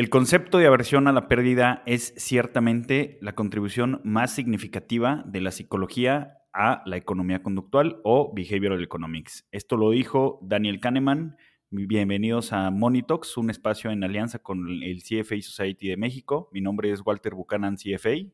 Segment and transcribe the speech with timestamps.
[0.00, 5.50] El concepto de aversión a la pérdida es ciertamente la contribución más significativa de la
[5.50, 9.46] psicología a la economía conductual o behavioral economics.
[9.52, 11.36] Esto lo dijo Daniel Kahneman.
[11.68, 16.48] Bienvenidos a Monitox, un espacio en alianza con el CFA Society de México.
[16.50, 18.24] Mi nombre es Walter Buchanan, CFA.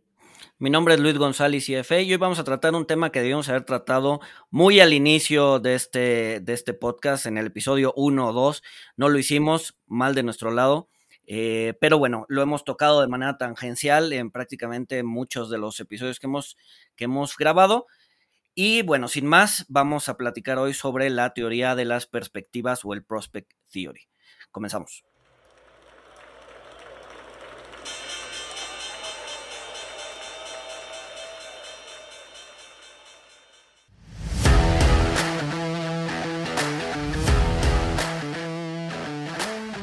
[0.61, 3.49] Mi nombre es Luis González, CFA, y hoy vamos a tratar un tema que debíamos
[3.49, 4.21] haber tratado
[4.51, 8.63] muy al inicio de este, de este podcast, en el episodio 1 o 2.
[8.97, 10.91] No lo hicimos, mal de nuestro lado.
[11.27, 16.21] Eh, pero bueno, lo hemos tocado de manera tangencial en prácticamente muchos de los episodios
[16.21, 16.57] que hemos,
[16.95, 17.87] que hemos grabado.
[18.55, 22.95] Y bueno, sin más, vamos a platicar hoy sobre la teoría de las perspectivas o
[22.95, 24.09] el Prospect Theory.
[24.51, 25.05] Comenzamos.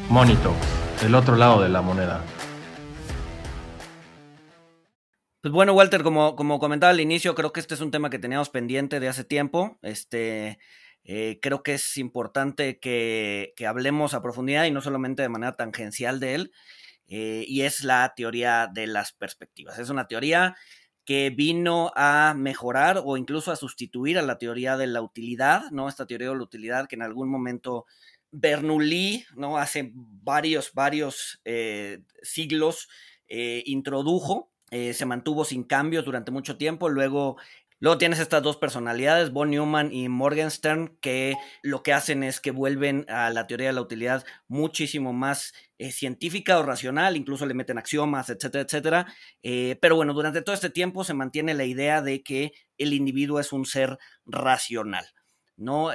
[0.09, 0.55] Monito
[1.03, 2.23] el otro lado de la moneda.
[5.41, 8.19] Pues bueno, Walter, como, como comentaba al inicio, creo que este es un tema que
[8.19, 9.77] teníamos pendiente de hace tiempo.
[9.81, 10.59] Este,
[11.03, 16.21] eh, creo que es importante que, hablemos a profundidad y no solamente de manera tangencial
[16.21, 16.51] de él.
[17.07, 19.77] Eh, y es la teoría de las perspectivas.
[19.79, 20.55] Es una teoría
[21.03, 25.89] que vino a mejorar o incluso a sustituir a la teoría de la utilidad, ¿no?
[25.89, 27.85] Esta teoría de la utilidad que en algún momento
[28.33, 29.57] Bernoulli, ¿no?
[29.57, 32.89] Hace varios, varios eh, siglos
[33.27, 37.37] eh, introdujo, eh, se mantuvo sin cambios durante mucho tiempo, luego
[37.79, 42.51] Luego tienes estas dos personalidades, Von Neumann y Morgenstern, que lo que hacen es que
[42.51, 45.53] vuelven a la teoría de la utilidad muchísimo más
[45.91, 49.13] científica o racional, incluso le meten axiomas, etcétera, etcétera.
[49.81, 53.51] pero bueno, durante todo este tiempo se mantiene la idea de que el individuo es
[53.51, 55.05] un ser racional.
[55.63, 55.91] ¿No?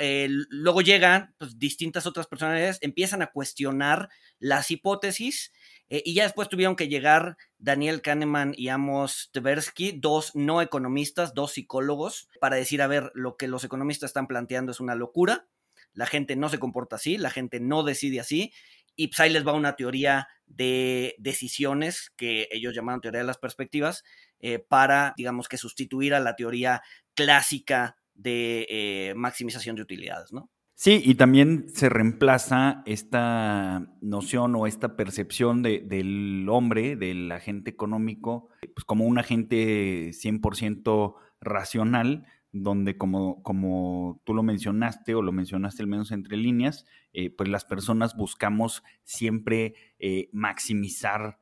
[0.51, 5.53] luego llegan pues, distintas otras personalidades, empiezan a cuestionar las hipótesis
[5.91, 11.35] eh, y ya después tuvieron que llegar Daniel Kahneman y Amos Tversky, dos no economistas,
[11.35, 15.47] dos psicólogos, para decir, a ver, lo que los economistas están planteando es una locura,
[15.95, 18.53] la gente no se comporta así, la gente no decide así,
[18.97, 23.39] y pues ahí les va una teoría de decisiones que ellos llamaron teoría de las
[23.39, 24.05] perspectivas,
[24.41, 26.83] eh, para, digamos que sustituir a la teoría
[27.15, 30.51] clásica de eh, maximización de utilidades, ¿no?
[30.75, 38.51] Sí, y también se reemplaza esta noción o esta percepción del hombre, del agente económico,
[38.61, 45.83] pues como un agente 100% racional, donde como, como tú lo mencionaste o lo mencionaste
[45.83, 51.39] al menos entre líneas, eh, pues las personas buscamos siempre eh, maximizar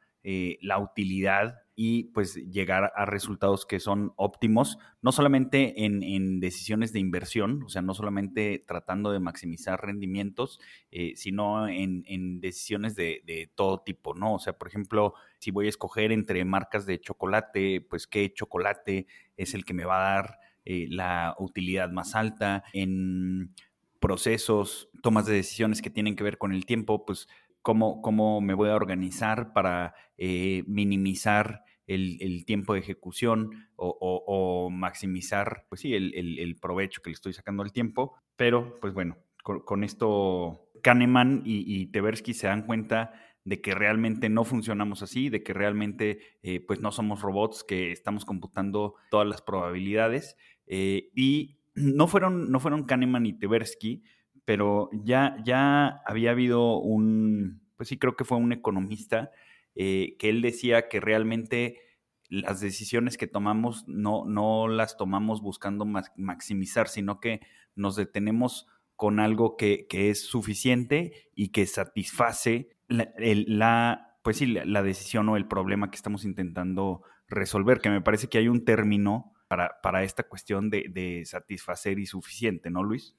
[0.61, 7.01] la utilidad y pues llegar a resultados que son óptimos, no solamente en, decisiones de
[7.01, 10.59] inversión, o sea, no solamente tratando de maximizar rendimientos,
[10.91, 14.35] eh, sino en, decisiones de, todo tipo, ¿no?
[14.35, 19.07] O sea, por ejemplo, si voy a escoger entre marcas de chocolate, pues qué chocolate
[19.37, 23.55] es el que me va a dar eh, la utilidad más alta, en
[24.01, 27.29] procesos, tomas de decisiones que tienen que ver con el tiempo, pues
[27.61, 35.67] cómo, cómo me voy a organizar para eh, minimizar el, tiempo de ejecución o, maximizar,
[35.69, 38.17] pues sí, el, provecho que le estoy sacando al tiempo.
[38.37, 43.13] Pero, pues bueno, con, esto Kahneman y, y, Tversky se dan cuenta
[43.47, 47.93] de que realmente no funcionamos así, de que realmente eh, pues no somos robots que
[47.93, 50.37] estamos computando todas las probabilidades.
[50.67, 54.03] Eh, y no fueron, no fueron Kahneman y Tversky,
[54.45, 59.31] pero ya, ya había habido un, pues sí, creo que fue un economista
[59.77, 61.81] eh, que él decía que realmente
[62.29, 65.85] las decisiones que tomamos no, no las tomamos buscando
[66.17, 67.41] maximizar, sino que
[67.75, 68.67] nos detenemos
[68.97, 75.47] con algo que, es suficiente y que satisface la, pues sí, la, decisión o el
[75.47, 80.23] problema que estamos intentando resolver, que me parece que hay un término para, para esta
[80.25, 83.15] cuestión de, de satisfacer y suficiente, ¿no, Luis?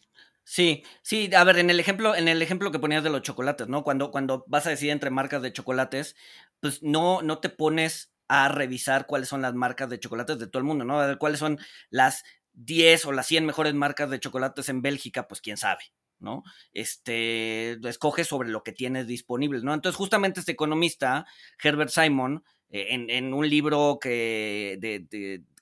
[0.50, 3.68] Sí, sí, a ver, en el ejemplo, en el ejemplo que ponías de los chocolates,
[3.68, 3.84] ¿no?
[3.84, 6.16] Cuando, cuando vas a decidir entre marcas de chocolates,
[6.60, 10.60] pues no, no te pones a revisar cuáles son las marcas de chocolates de todo
[10.60, 11.00] el mundo, ¿no?
[11.00, 11.60] A ver cuáles son
[11.90, 12.24] las
[12.54, 15.84] 10 o las 100 mejores marcas de chocolates en Bélgica, pues quién sabe,
[16.20, 16.44] ¿no?
[16.74, 19.74] Este, escoge sobre lo que tienes disponible, ¿no?
[19.74, 21.26] Entonces, justamente este economista,
[21.64, 25.08] Herbert Simon, eh, en, un libro que, de,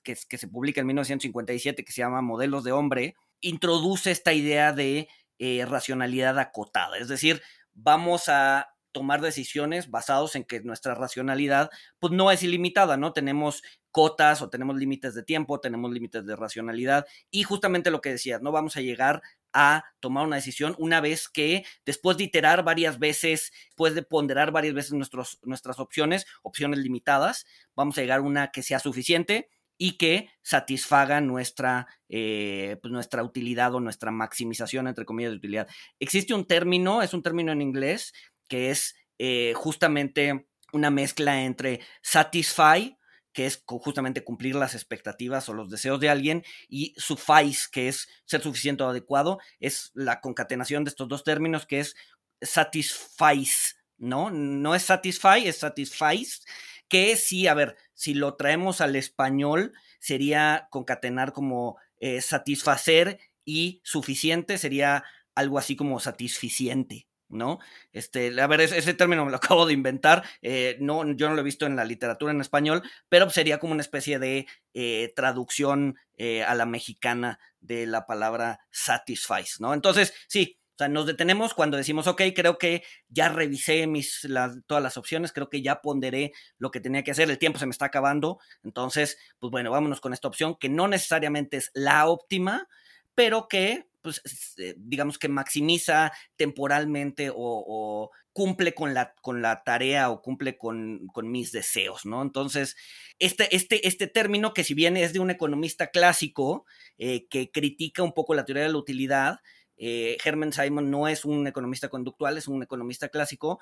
[0.02, 4.72] que, que, se publica en 1957 que se llama Modelos de Hombre, introduce esta idea
[4.72, 5.08] de
[5.38, 7.42] eh, racionalidad acotada, es decir,
[7.74, 13.12] vamos a tomar decisiones basados en que nuestra racionalidad pues no es ilimitada, ¿no?
[13.12, 18.08] Tenemos cotas o tenemos límites de tiempo, tenemos límites de racionalidad y justamente lo que
[18.08, 19.20] decías, no vamos a llegar
[19.52, 24.50] a tomar una decisión una vez que después de iterar varias veces, después de ponderar
[24.50, 27.44] varias veces nuestros, nuestras opciones, opciones limitadas,
[27.74, 33.22] vamos a llegar a una que sea suficiente y que satisfaga nuestra, eh, pues nuestra
[33.22, 35.68] utilidad o nuestra maximización, entre comillas, de utilidad.
[36.00, 38.14] Existe un término, es un término en inglés,
[38.48, 42.96] que es eh, justamente una mezcla entre satisfy,
[43.32, 48.08] que es justamente cumplir las expectativas o los deseos de alguien, y suffice, que es
[48.24, 51.96] ser suficiente o adecuado, es la concatenación de estos dos términos, que es
[52.40, 54.30] satisfice, ¿no?
[54.30, 56.40] No es satisfy, es satisfice,
[56.88, 63.80] que sí, a ver, si lo traemos al español, sería concatenar como eh, satisfacer y
[63.84, 65.04] suficiente, sería
[65.34, 67.58] algo así como satisficiente, ¿no?
[67.92, 71.40] Este, a ver, ese, término me lo acabo de inventar, eh, no, yo no lo
[71.40, 75.96] he visto en la literatura en español, pero sería como una especie de eh, traducción
[76.16, 79.74] eh, a la mexicana de la palabra satisfies, ¿no?
[79.74, 84.28] Entonces, sí, o sea, nos detenemos cuando decimos, ok, creo que ya revisé mis,
[84.66, 87.64] todas las opciones, creo que ya ponderé lo que tenía que hacer, el tiempo se
[87.64, 92.06] me está acabando, entonces, pues bueno, vámonos con esta opción que no necesariamente es la
[92.06, 92.68] óptima,
[93.14, 100.10] pero que pues, eh, digamos que maximiza temporalmente o, cumple con la, con la, tarea
[100.10, 102.22] o cumple con, mis deseos, ¿no?
[102.22, 102.76] Entonces,
[103.18, 106.66] este, este, este, término, que si bien es de un economista clásico
[106.98, 109.40] eh, que critica un poco la teoría de la utilidad,
[109.78, 113.58] eh, Hermann Simon no es un economista conductual, es un economista clásico,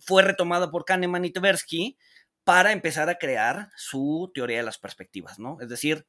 [0.00, 1.98] fue retomado por Kahneman y Tversky
[2.44, 5.58] para empezar a crear su teoría de las perspectivas, ¿no?
[5.60, 6.06] Es decir,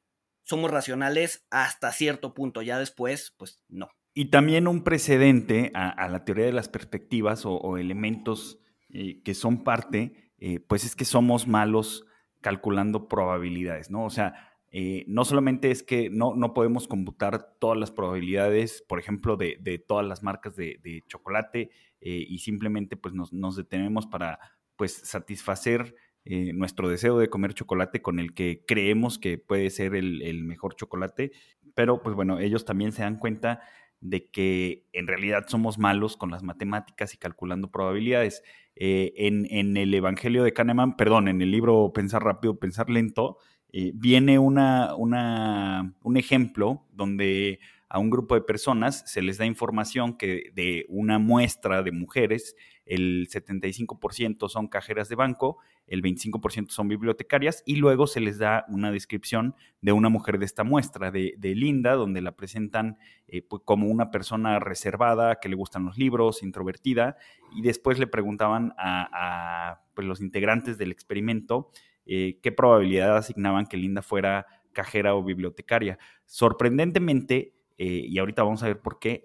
[0.50, 3.88] somos racionales hasta cierto punto, ya después, pues no.
[4.12, 8.58] Y también un precedente a, la teoría de las perspectivas o, elementos
[8.88, 12.04] eh, que son parte, eh, pues es que somos malos
[12.40, 14.04] calculando probabilidades, ¿no?
[14.04, 18.98] O sea, eh, no solamente es que no, no, podemos computar todas las probabilidades, por
[18.98, 21.70] ejemplo, de, todas las marcas de, chocolate
[22.00, 24.40] y simplemente pues nos, nos, detenemos para
[24.74, 25.94] pues satisfacer
[26.24, 30.76] eh, nuestro deseo de comer chocolate con el que creemos que puede ser el, mejor
[30.76, 31.32] chocolate,
[31.74, 33.60] pero pues bueno, ellos también se dan cuenta
[34.00, 38.42] de que en realidad somos malos con las matemáticas y calculando probabilidades.
[38.76, 43.38] Eh, en, el Evangelio de Kahneman, perdón, en el libro Pensar rápido, pensar lento,
[43.72, 50.16] eh, viene una, un ejemplo donde a un grupo de personas se les da información
[50.16, 52.56] que de una muestra de mujeres,
[52.90, 58.64] el 75% son cajeras de banco, el 25% son bibliotecarias y luego se les da
[58.68, 62.98] una descripción de una mujer de esta muestra, de, Linda, donde la presentan
[63.28, 67.16] eh, pues, como una persona reservada, que le gustan los libros, introvertida,
[67.54, 71.70] y después le preguntaban a, pues, los integrantes del experimento
[72.06, 75.96] eh, qué probabilidad asignaban que Linda fuera cajera o bibliotecaria.
[76.26, 79.22] Sorprendentemente, eh, y ahorita vamos a ver por qué,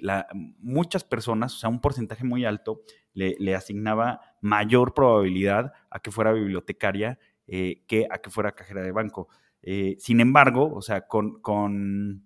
[0.59, 6.31] muchas personas, o sea, un porcentaje muy alto, le, asignaba mayor probabilidad a que fuera
[6.31, 9.27] bibliotecaria eh, que a que fuera cajera de banco.
[9.61, 12.23] Eh, sin embargo, o sea, con,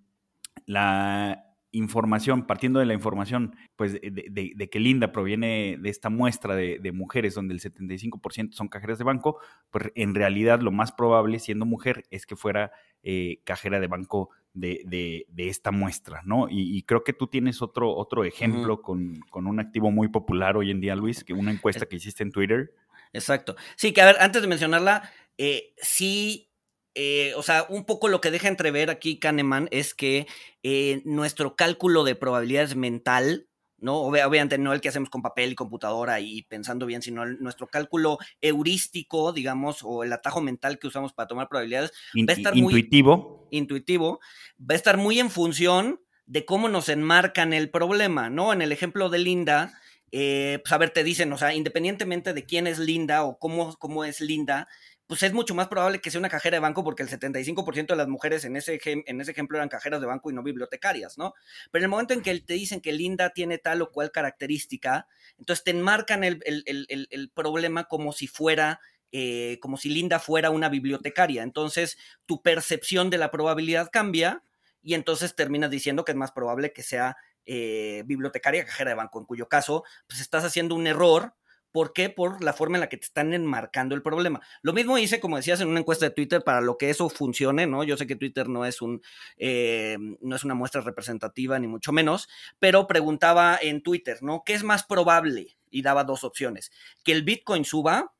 [0.67, 6.91] la información, partiendo de la información, pues de, que Linda proviene de esta muestra de,
[6.91, 9.39] mujeres donde el 75% son cajeras de banco,
[9.71, 12.71] pues en realidad lo más probable siendo mujer es que fuera
[13.03, 16.47] eh, cajera de banco de, esta muestra, ¿no?
[16.49, 20.81] Y, creo que tú tienes otro, otro ejemplo con, un activo muy popular hoy en
[20.81, 22.73] día, Luis, que una encuesta que hiciste en Twitter.
[23.13, 23.55] Exacto.
[23.75, 26.49] Sí, que a ver, antes de mencionarla, eh, sí
[26.95, 30.27] eh, o sea, un poco lo que deja entrever aquí Kahneman es que
[30.63, 33.47] eh, nuestro cálculo de probabilidades mental,
[33.81, 33.97] ¿no?
[33.97, 38.17] Obviamente no el que hacemos con papel y computadora y pensando bien, sino nuestro cálculo
[38.41, 43.47] heurístico, digamos, o el atajo mental que usamos para tomar probabilidades, va a estar intuitivo.
[43.49, 44.19] muy intuitivo,
[44.59, 48.53] va a estar muy en función de cómo nos enmarcan el problema, ¿no?
[48.53, 49.73] En el ejemplo de Linda,
[50.11, 53.75] eh, pues a ver, te dicen, o sea, independientemente de quién es Linda o cómo,
[53.77, 54.67] cómo es Linda,
[55.09, 57.95] pues es mucho más probable que sea una cajera de banco porque el 75% de
[57.95, 61.33] las mujeres en ese, en ese ejemplo eran cajeras de banco y no bibliotecarias, ¿no?
[61.71, 65.07] Pero en el momento en que te dicen que Linda tiene tal o cual característica,
[65.39, 71.41] entonces te enmarcan el, problema como si fuera eh, como si Linda fuera una bibliotecaria.
[71.41, 71.97] Entonces,
[72.27, 74.43] tu percepción de la probabilidad cambia
[74.83, 79.17] y entonces terminas diciendo que es más probable que sea eh, bibliotecaria cajera de banco,
[79.17, 81.33] en cuyo caso, pues estás haciendo un error
[81.71, 82.09] ¿Por qué?
[82.09, 84.41] Por la forma en la que te están enmarcando el problema.
[84.61, 87.67] Lo mismo hice, como decías, en una encuesta de Twitter para lo que eso funcione,
[87.67, 87.83] ¿no?
[87.83, 89.01] Yo sé que Twitter no es un
[89.37, 92.27] eh, no es una muestra representativa, ni mucho menos,
[92.59, 94.43] pero preguntaba en Twitter, ¿no?
[94.45, 95.57] ¿Qué es más probable?
[95.69, 96.71] Y daba dos opciones:
[97.03, 98.13] que el Bitcoin suba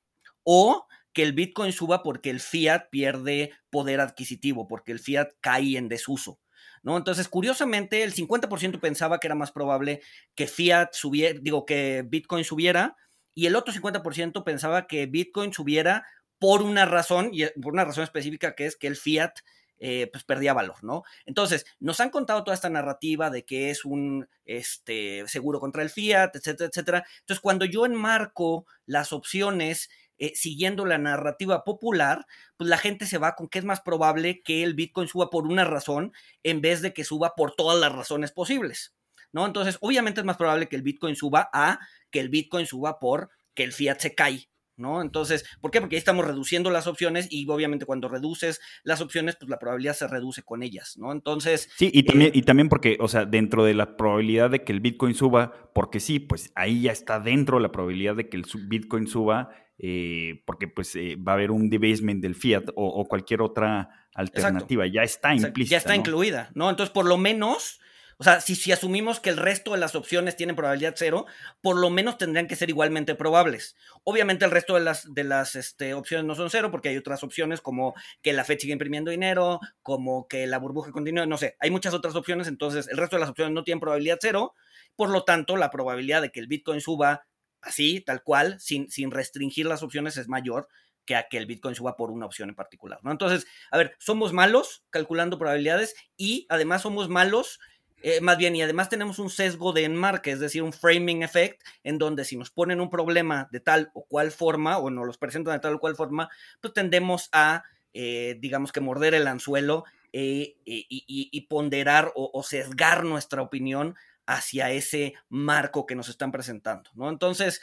[0.44, 5.78] o que el Bitcoin suba porque el fiat pierde poder adquisitivo, porque el fiat cae
[5.78, 6.40] en desuso.
[6.84, 6.98] ¿no?
[6.98, 10.02] Entonces, curiosamente, el 50% pensaba que era más probable
[10.36, 12.96] que fiat subiera, digo, que Bitcoin subiera,
[13.36, 16.06] y el otro 50% pensaba que Bitcoin subiera
[16.40, 19.40] por una razón, y por una razón específica que es que el fiat
[19.82, 21.04] eh, pues perdía valor, ¿no?
[21.26, 25.90] Entonces, nos han contado toda esta narrativa de que es un este, seguro contra el
[25.90, 27.06] fiat, etcétera, etcétera.
[27.22, 32.26] Entonces, cuando yo enmarco las opciones eh, siguiendo la narrativa popular,
[32.58, 35.48] pues la gente se va con que es más probable que el Bitcoin suba por
[35.48, 36.12] una razón
[36.44, 38.94] en vez de que suba por todas las razones posibles,
[39.32, 39.46] ¿no?
[39.46, 41.80] Entonces, obviamente es más probable que el Bitcoin suba a
[42.12, 45.02] que el Bitcoin suba por que el fiat se cae, ¿no?
[45.02, 45.82] Entonces, ¿por qué?
[45.82, 49.94] Porque ahí estamos reduciendo las opciones y obviamente cuando reduces las opciones, pues la probabilidad
[49.94, 51.12] se reduce con ellas, ¿no?
[51.12, 51.70] Entonces...
[51.78, 54.72] Sí, y también, eh, y también porque, o sea, dentro de la probabilidad de que
[54.72, 58.46] el Bitcoin suba, porque sí, pues ahí ya está dentro la probabilidad de que el
[58.68, 63.42] Bitcoin suba, eh, porque pues eh, va a haber un debasement del fiat o, cualquier
[63.42, 65.72] otra alternativa, ya está implícita.
[65.72, 66.70] Ya está incluida, ¿no?
[66.70, 67.80] Entonces, por lo menos
[68.22, 71.26] o sea, si, si asumimos que el resto de las opciones tienen probabilidad cero,
[71.62, 73.78] por lo menos tendrían que ser igualmente probables.
[74.04, 77.24] Obviamente el resto de las, de las este, opciones no son cero porque hay otras
[77.24, 81.56] opciones como que la Fed sigue imprimiendo dinero, como que la burbuja continúe, no sé,
[81.62, 84.54] hay muchas otras opciones, entonces el resto de las opciones no tienen probabilidad cero,
[84.98, 87.26] por lo tanto la probabilidad de que el Bitcoin suba
[87.62, 90.68] así, tal cual, sin, sin restringir las opciones es mayor
[91.06, 93.12] que a que el Bitcoin suba por una opción en particular, ¿no?
[93.12, 97.60] Entonces, a ver, somos malos calculando probabilidades y además somos malos
[98.02, 101.62] eh, más bien, y además tenemos un sesgo de enmarque, es decir, un framing effect,
[101.84, 105.18] en donde si nos ponen un problema de tal o cual forma, o nos los
[105.18, 106.30] presentan de tal o cual forma,
[106.62, 107.64] pues tendemos a,
[107.94, 115.14] eh, digamos que morder el anzuelo eh, y, ponderar o, sesgar nuestra opinión hacia ese
[115.30, 117.10] marco que nos están presentando, ¿no?
[117.10, 117.62] Entonces,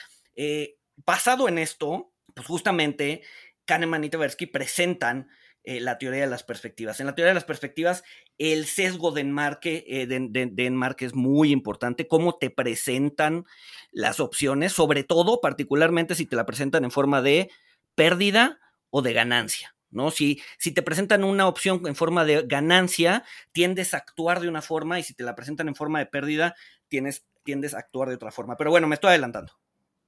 [1.04, 3.22] basado en esto, pues justamente
[3.64, 5.28] Kahneman y Tversky presentan
[5.66, 7.00] la teoría de las perspectivas.
[7.00, 8.04] En la teoría de las perspectivas,
[8.38, 13.44] el sesgo de enmarque, eh, de, enmarque es muy importante, cómo te presentan
[13.90, 17.50] las opciones, sobre todo, particularmente si te la presentan en forma de
[17.96, 19.74] pérdida o de ganancia.
[19.90, 20.12] ¿no?
[20.12, 24.62] Si, si te presentan una opción en forma de ganancia, tiendes a actuar de una
[24.62, 26.54] forma y si te la presentan en forma de pérdida,
[26.88, 28.56] tienes, tiendes a actuar de otra forma.
[28.56, 29.52] Pero bueno, me estoy adelantando.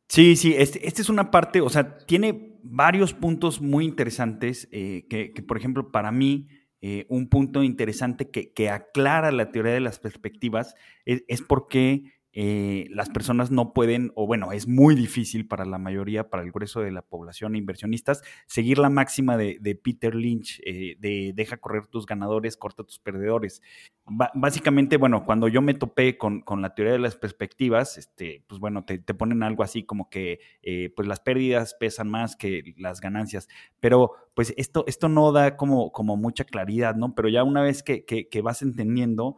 [0.08, 5.06] Sí, sí, esta este es una parte, o sea, tiene varios puntos muy interesantes eh,
[5.08, 6.48] que, que, por ejemplo, para mí
[6.80, 12.86] eh, un punto interesante que, aclara la teoría de las perspectivas es, es porque eh,
[12.90, 16.80] las personas no pueden, o bueno, es muy difícil para la mayoría, para el grueso
[16.80, 22.06] de la población inversionistas, seguir la máxima de, Peter Lynch, eh, de deja correr tus
[22.06, 23.62] ganadores, corta tus perdedores.
[24.34, 28.84] básicamente, bueno, cuando yo me topé con, la teoría de las perspectivas, este, pues bueno,
[28.84, 33.48] te, ponen algo así como que eh, pues las pérdidas pesan más que las ganancias,
[33.80, 37.14] pero pues esto, esto no da como, como mucha claridad, ¿no?
[37.14, 39.36] Pero ya una vez que, que vas entendiendo,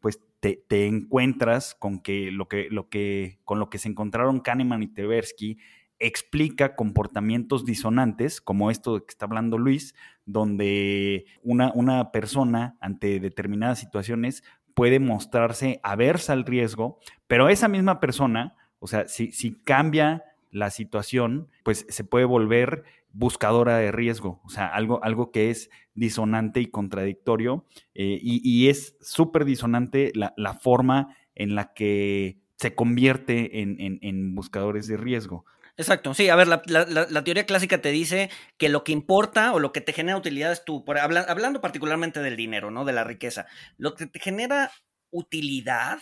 [0.00, 4.82] pues te, encuentras con que lo que, lo que, con lo que se encontraron Kahneman
[4.82, 5.58] y Tversky
[5.98, 9.94] explica comportamientos disonantes, como esto de que está hablando Luis,
[10.26, 17.98] donde una, una persona ante determinadas situaciones puede mostrarse aversa al riesgo, pero esa misma
[17.98, 22.84] persona, o sea, si, si cambia la situación, pues se puede volver
[23.18, 28.96] buscadora de riesgo, o sea, algo, algo que es disonante y contradictorio, eh, y, es
[29.00, 35.44] súper disonante la, forma en la que se convierte en, buscadores de riesgo.
[35.76, 39.72] Exacto, sí, a ver, la, teoría clásica te dice que lo que importa o lo
[39.72, 42.84] que te genera utilidad es tú, por, hablando particularmente del dinero, ¿no?
[42.84, 43.46] De la riqueza,
[43.78, 44.70] lo que te genera
[45.10, 45.98] utilidad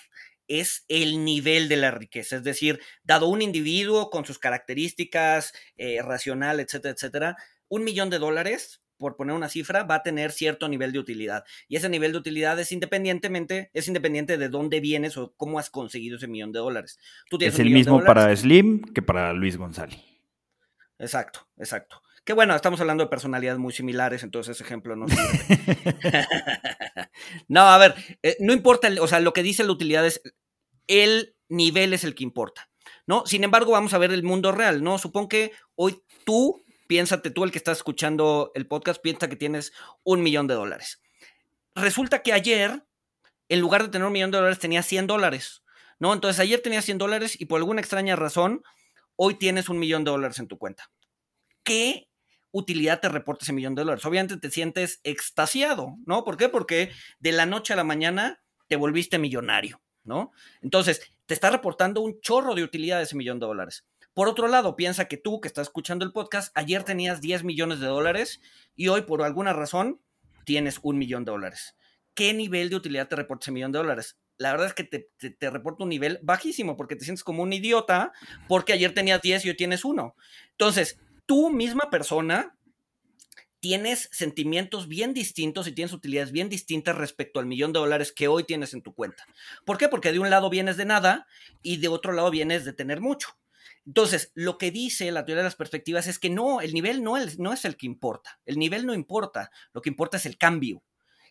[0.48, 2.36] es el nivel de la riqueza.
[2.36, 7.36] Es decir, dado un individuo con sus características eh, racional, etcétera, etcétera,
[7.68, 11.44] un millón de dólares, por poner una cifra, va a tener cierto nivel de utilidad.
[11.68, 15.70] Y ese nivel de utilidad es independientemente, es independiente de dónde vienes o cómo has
[15.70, 16.98] conseguido ese millón de dólares.
[17.40, 20.00] es el mismo para Slim que para Luis González.
[20.98, 22.02] Exacto, exacto.
[22.26, 26.26] Que bueno, estamos hablando de personalidades muy similares, entonces ese ejemplo no sirve.
[27.48, 30.20] no, a ver, eh, no importa, o sea, lo que dice la utilidad es
[30.88, 32.68] el nivel es el que importa,
[33.06, 33.24] ¿no?
[33.26, 34.98] Sin embargo, vamos a ver el mundo real, ¿no?
[34.98, 39.72] Supongo que hoy tú, piénsate tú, el que estás escuchando el podcast, piensa que tienes
[40.02, 41.00] un millón de dólares.
[41.76, 42.84] Resulta que ayer,
[43.48, 45.62] en lugar de tener un millón de dólares, tenía 100 dólares,
[46.00, 46.12] ¿no?
[46.12, 48.64] Entonces ayer tenías 100 dólares y por alguna extraña razón,
[49.14, 50.90] hoy tienes un millón de dólares en tu cuenta.
[51.62, 52.08] ¿Qué
[52.50, 54.04] utilidad te reporta ese millón de dólares.
[54.04, 56.24] Obviamente te sientes extasiado, ¿no?
[56.24, 56.48] ¿Por qué?
[56.48, 60.32] Porque de la noche a la mañana te volviste millonario, ¿no?
[60.62, 63.86] Entonces, te está reportando un chorro de utilidad ese millón de dólares.
[64.14, 67.80] Por otro lado, piensa que tú que estás escuchando el podcast, ayer tenías 10 millones
[67.80, 68.40] de dólares
[68.74, 70.00] y hoy por alguna razón
[70.44, 71.76] tienes un millón de dólares.
[72.16, 74.18] ¿qué nivel de utilidad te reporta ese millón de dólares?
[74.38, 77.52] La verdad es que te, te, reporta un nivel bajísimo porque te sientes como un
[77.52, 78.12] idiota
[78.48, 80.16] porque ayer tenías 10 y hoy tienes uno.
[80.50, 82.56] Entonces, tú misma persona
[83.60, 88.28] tienes sentimientos bien distintos y tienes utilidades bien distintas respecto al millón de dólares que
[88.28, 89.26] hoy tienes en tu cuenta.
[89.64, 89.88] ¿Por qué?
[89.88, 91.26] Porque de un lado vienes de nada
[91.62, 93.30] y de otro lado vienes de tener mucho.
[93.84, 97.16] Entonces, lo que dice la teoría de las perspectivas es que no, el nivel no
[97.16, 98.38] es, no es el que importa.
[98.44, 99.50] El nivel no importa.
[99.72, 100.82] Lo que importa es el cambio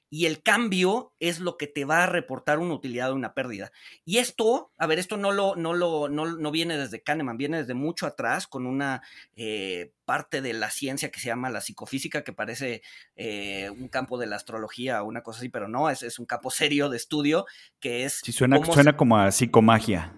[0.10, 3.72] y el cambio es lo que te va a reportar una utilidad o una pérdida.
[4.06, 7.74] Y esto, a ver, esto no lo, no lo, no, viene desde Kahneman, viene desde
[7.74, 9.02] mucho atrás con una
[9.36, 12.82] eh, parte de la ciencia que se llama la psicofísica, que parece
[13.16, 16.26] eh, un campo de la astrología o una cosa así, pero no, es, es un
[16.26, 17.46] campo serio de estudio
[17.80, 18.22] que es.
[18.24, 20.14] Sí, suena, suena como a psicomagia.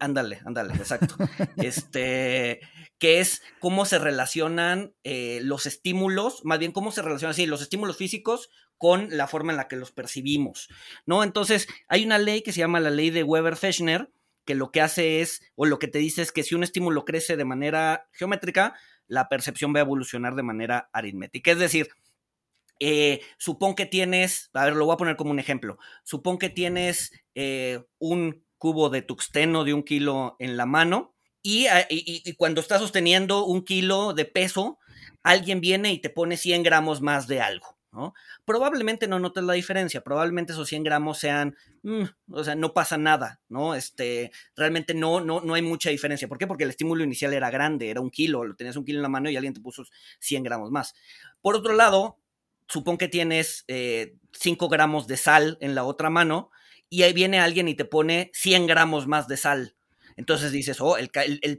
[0.00, 1.16] Ándale, ándale, exacto.
[1.56, 2.60] este,
[2.98, 7.60] que es cómo se relacionan eh, los estímulos, más bien cómo se relacionan sí, los
[7.60, 10.68] estímulos físicos con la forma en la que los percibimos,
[11.04, 11.22] ¿no?
[11.22, 14.10] Entonces, hay una ley que se llama la ley de Weber-Fechner,
[14.44, 17.04] que lo que hace es, o lo que te dice es que si un estímulo
[17.04, 18.74] crece de manera geométrica,
[19.08, 21.50] la percepción va a evolucionar de manera aritmética.
[21.50, 21.88] Es decir,
[22.78, 26.50] eh, supón que tienes, a ver, lo voy a poner como un ejemplo, supón que
[26.50, 32.34] tienes eh, un cubo de tuxteno de un kilo en la mano y, ah, y,
[32.34, 34.78] cuando estás sosteniendo un kilo de peso,
[35.22, 37.76] alguien viene y te pone 100 gramos más de algo.
[38.44, 42.98] Probablemente no notes la diferencia, probablemente esos 100 gramos sean, mm, o sea, no pasa
[42.98, 43.74] nada, ¿no?
[43.74, 46.28] Este, realmente no, no, no hay mucha diferencia.
[46.28, 46.46] ¿Por qué?
[46.46, 49.08] Porque el estímulo inicial era grande, era un kilo, lo tenías un kilo en la
[49.08, 49.84] mano y alguien te puso
[50.20, 50.94] 100 gramos más.
[51.40, 52.18] Por otro lado,
[52.68, 56.50] supón que tienes 5 eh, gramos de sal en la otra mano
[56.88, 59.76] y ahí viene alguien y te pone 100 gramos más de sal.
[60.16, 61.10] Entonces dices, oh, el,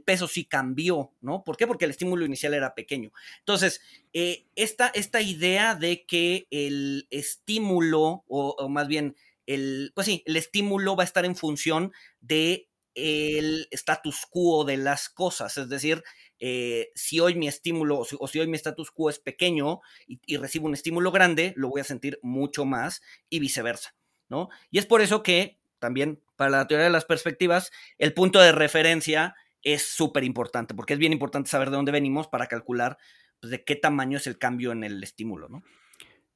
[0.02, 1.44] peso sí cambió, ¿no?
[1.44, 1.66] ¿Por qué?
[1.66, 3.12] Porque el estímulo inicial era pequeño.
[3.38, 3.80] Entonces,
[4.12, 9.14] eh, esta, esta, idea de que el estímulo, o, más bien,
[9.46, 14.76] el, pues sí, el estímulo va a estar en función de el status quo de
[14.76, 16.02] las cosas, es decir,
[16.40, 20.66] eh, si hoy mi estímulo o si, hoy mi status quo es pequeño y, recibo
[20.66, 23.94] un estímulo grande, lo voy a sentir mucho más y viceversa,
[24.28, 24.48] ¿no?
[24.70, 28.52] Y es por eso que también para la teoría de las perspectivas, el punto de
[28.52, 32.98] referencia es súper importante, porque es bien importante saber de dónde venimos para calcular
[33.40, 35.62] pues, de qué tamaño es el cambio en el estímulo, ¿no?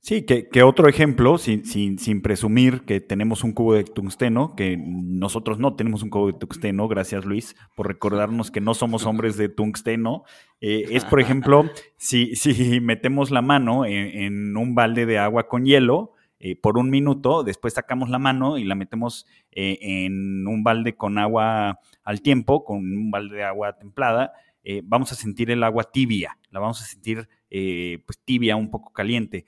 [0.04, 4.56] Sí, que, que otro ejemplo, sin, sin, sin, presumir que tenemos un cubo de tungsteno,
[4.56, 9.06] que nosotros no tenemos un cubo de tungsteno, gracias Luis por recordarnos que no somos
[9.06, 10.24] hombres de tungsteno,
[10.60, 15.64] eh, es por ejemplo, si, si metemos la mano en, un balde de agua con
[15.64, 20.64] hielo, eh, por un minuto, después sacamos la mano y la metemos eh, en un
[20.64, 24.32] balde con agua al tiempo, con un balde de agua templada,
[24.64, 28.92] eh, vamos a sentir el agua tibia, la vamos a sentir pues tibia, un poco
[28.92, 29.44] caliente.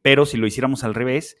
[0.00, 1.36] pero si lo hiciéramos al revés,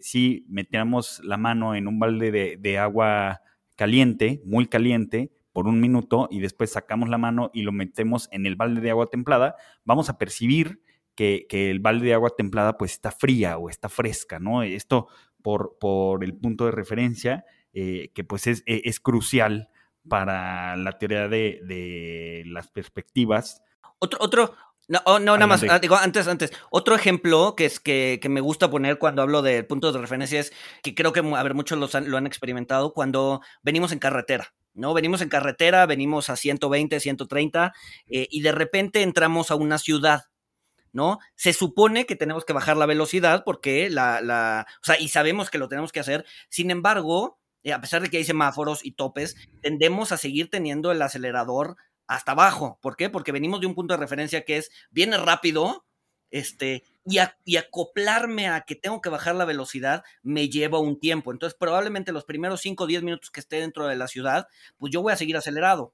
[0.00, 3.40] si metiéramos la mano en un balde de, de agua
[3.76, 8.44] caliente, muy caliente, por un minuto y después sacamos la mano y lo metemos en
[8.44, 10.80] el balde de agua templada, vamos a percibir
[11.14, 14.62] que, el balde de agua templada pues está fría o está fresca, ¿no?
[14.62, 15.08] Esto
[15.42, 19.68] por, por el punto de referencia eh, que pues es, e, es, crucial
[20.08, 23.62] para la teoría de, las perspectivas.
[23.98, 24.54] Otro, otro,
[24.86, 28.40] no, oh, no nada más, ah, digo, antes, antes, otro ejemplo que es que, me
[28.40, 31.78] gusta poner cuando hablo del punto de referencia es que creo que, a ver, muchos
[32.06, 34.92] lo han experimentado cuando venimos en carretera, ¿no?
[34.94, 37.72] Venimos en carretera, venimos a 120, 130
[38.06, 40.24] eh, y de repente entramos a una ciudad,
[40.94, 41.18] ¿no?
[41.34, 45.50] Se supone que tenemos que bajar la velocidad porque la, la, o sea, y sabemos
[45.50, 46.24] que lo tenemos que hacer.
[46.48, 50.92] Sin embargo, eh, a pesar de que hay semáforos y topes, tendemos a seguir teniendo
[50.92, 51.76] el acelerador
[52.06, 52.78] hasta abajo.
[52.80, 53.10] ¿Por qué?
[53.10, 55.84] Porque venimos de un punto de referencia que es, viene rápido,
[56.30, 61.32] este, y, y, acoplarme a que tengo que bajar la velocidad me lleva un tiempo.
[61.32, 64.92] Entonces, probablemente los primeros 5 o 10 minutos que esté dentro de la ciudad, pues
[64.92, 65.92] yo voy a seguir acelerado.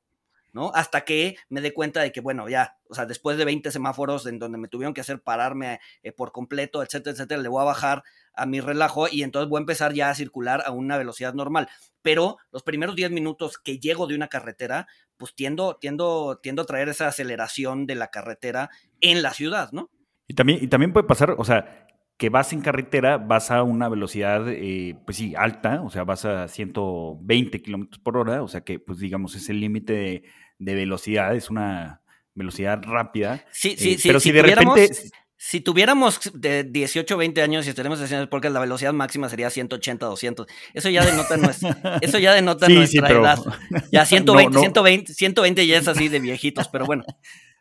[0.52, 0.72] ¿No?
[0.74, 4.26] Hasta que me dé cuenta de que, bueno, ya, o sea, después de 20 semáforos
[4.26, 7.66] en donde me tuvieron que hacer pararme eh, por completo, etcétera, etcétera, le voy a
[7.66, 8.02] bajar
[8.34, 11.68] a mi relajo y entonces voy a empezar ya a circular a una velocidad normal.
[12.02, 14.86] Pero los primeros 10 minutos que llego de una carretera,
[15.16, 19.90] pues tiendo, tiendo, tiendo a traer esa aceleración de la carretera en la ciudad, ¿no?
[20.26, 21.88] Y también, y también puede pasar, o sea,
[22.20, 26.26] que vas en carretera, vas a una velocidad, eh, pues sí, alta, o sea, vas
[26.26, 30.22] a 120 kilómetros por hora, o sea que, pues digamos, es el límite
[30.58, 32.02] de, velocidad, es una
[32.34, 33.46] velocidad rápida.
[33.52, 34.08] Sí, sí, eh, sí.
[34.08, 34.90] Pero si, de repente.
[35.38, 40.04] Si tuviéramos de 18 20 años y estaremos haciendo porque la velocidad máxima sería 180,
[40.04, 40.46] 200.
[40.74, 43.38] Eso ya denota nuestra, eso ya denota nuestra edad.
[43.90, 47.02] Ya 120, 120, 120 ya es así de viejitos, pero bueno.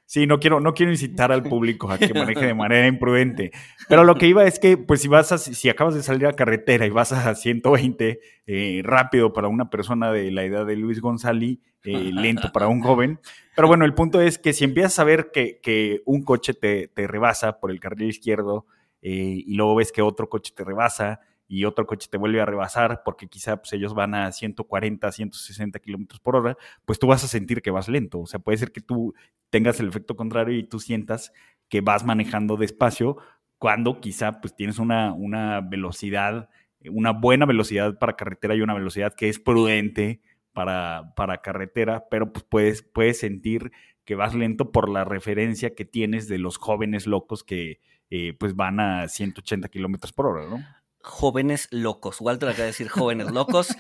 [0.10, 3.52] Sí, no quiero, no quiero incitar al público a que maneje de manera imprudente.
[3.88, 6.34] Pero lo que iba es que, pues, si vas a, si acabas de salir a
[6.34, 11.00] carretera y vas a 120 eh, rápido para una persona de la edad de Luis
[11.00, 13.20] González, eh, lento para un joven.
[13.56, 17.06] Pero bueno, el punto es que si empiezas a ver que, un coche te, te,
[17.06, 18.66] rebasa por el carril izquierdo
[19.04, 22.46] eh, y luego ves que otro coche te rebasa y otro coche te vuelve a
[22.46, 27.24] rebasar porque quizá pues, ellos van a 140, 160 kilómetros por hora, pues tú vas
[27.24, 28.20] a sentir que vas lento.
[28.20, 29.16] O sea, puede ser que tú
[29.50, 31.34] tengas el efecto contrario y tú sientas
[31.68, 33.18] que vas manejando despacio
[33.58, 36.50] cuando quizá pues tienes una, una velocidad,
[36.88, 40.22] una buena velocidad para carretera y una velocidad que es prudente
[40.54, 43.72] para, para carretera, pero pues puedes, puedes sentir
[44.06, 47.80] que vas lento por la referencia que tienes de los jóvenes locos que
[48.12, 50.64] eh, pues van a 180 kilómetros por hora, ¿no?
[51.02, 52.20] Jóvenes locos.
[52.20, 53.76] Walter acaba de decir jóvenes locos.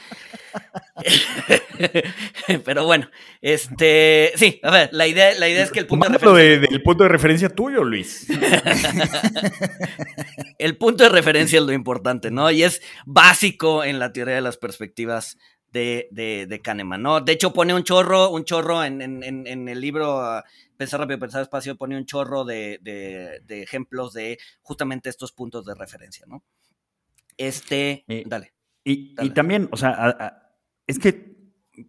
[2.65, 3.09] Pero bueno,
[3.41, 6.69] este, sí, a ver, la idea, la idea es que el punto de referencia...
[6.69, 8.27] del punto de referencia tuyo, Luis.
[10.59, 12.49] el punto de referencia es lo importante, ¿no?
[12.51, 15.37] Y es básico en la teoría de las perspectivas
[15.71, 17.21] de, de, Kahneman, ¿no?
[17.21, 20.41] De hecho, pone un chorro, un chorro en, el libro uh,
[20.77, 25.75] Pensar rápido, pensar espacio, pone un chorro de, de ejemplos de justamente estos puntos de
[25.75, 26.41] referencia, ¿no?
[27.39, 28.51] Este, dale,
[28.83, 30.53] y, también, o sea,
[30.87, 31.37] es que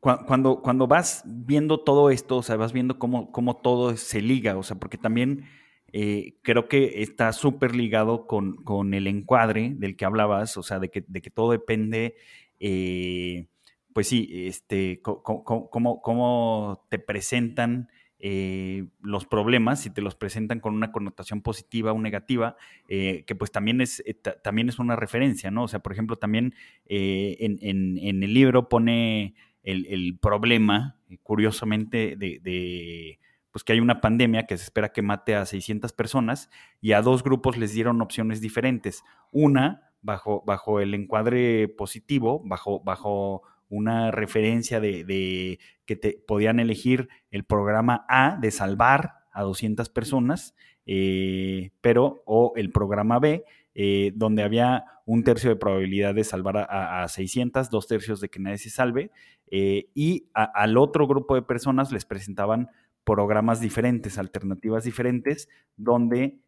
[0.01, 4.57] cuando, cuando vas viendo todo esto, o sea, vas viendo cómo, cómo todo se liga,
[4.57, 5.47] o sea, porque también
[5.93, 10.79] eh, creo que está súper ligado con, con, el encuadre del que hablabas, o sea,
[10.79, 12.17] de que, de que todo depende,
[12.61, 13.49] eh,
[13.93, 17.89] pues sí, este, cómo te presentan
[18.23, 22.57] eh, los problemas, si te los presentan con una connotación positiva o negativa,
[22.87, 25.65] eh, que pues también es, eh, también es una referencia, ¿no?
[25.65, 26.55] O sea, por ejemplo, también
[26.87, 33.19] en, el libro pone el, problema, curiosamente, de,
[33.53, 36.51] pues que hay una pandemia que se espera que mate a 600 personas
[36.83, 39.03] y a dos grupos les dieron opciones diferentes.
[39.33, 47.09] Una, bajo, bajo el encuadre positivo, bajo, bajo una referencia de, que te podían elegir
[47.31, 50.55] el programa A de salvar a 200 personas,
[50.85, 56.67] eh, pero o el programa B, eh, donde había un tercio de probabilidad de salvar
[56.69, 59.11] a, 600, dos tercios de que nadie se salve,
[59.51, 62.69] eh, y al otro grupo de personas les presentaban
[63.05, 66.39] programas diferentes, alternativas diferentes, donde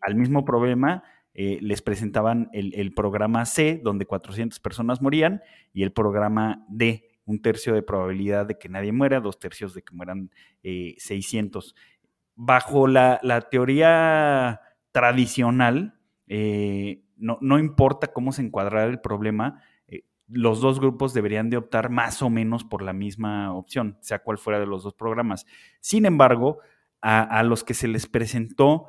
[0.00, 1.02] al mismo problema
[1.38, 5.42] eh, les presentaban el, programa C, donde 400 personas morían,
[5.74, 9.82] y el programa D, un tercio de probabilidad de que nadie muera, dos tercios de
[9.82, 10.30] que mueran
[10.62, 11.74] 600.
[11.76, 11.80] Eh,
[12.36, 13.20] Bajo la,
[13.50, 19.62] teoría tradicional, eh, no, importa cómo se encuadrara el problema,
[20.28, 24.38] los dos grupos deberían de optar más o menos por la misma opción, sea cual
[24.38, 25.44] fuera de los dos programas.
[25.80, 26.60] Sin embargo,
[27.02, 28.88] a los que se les presentó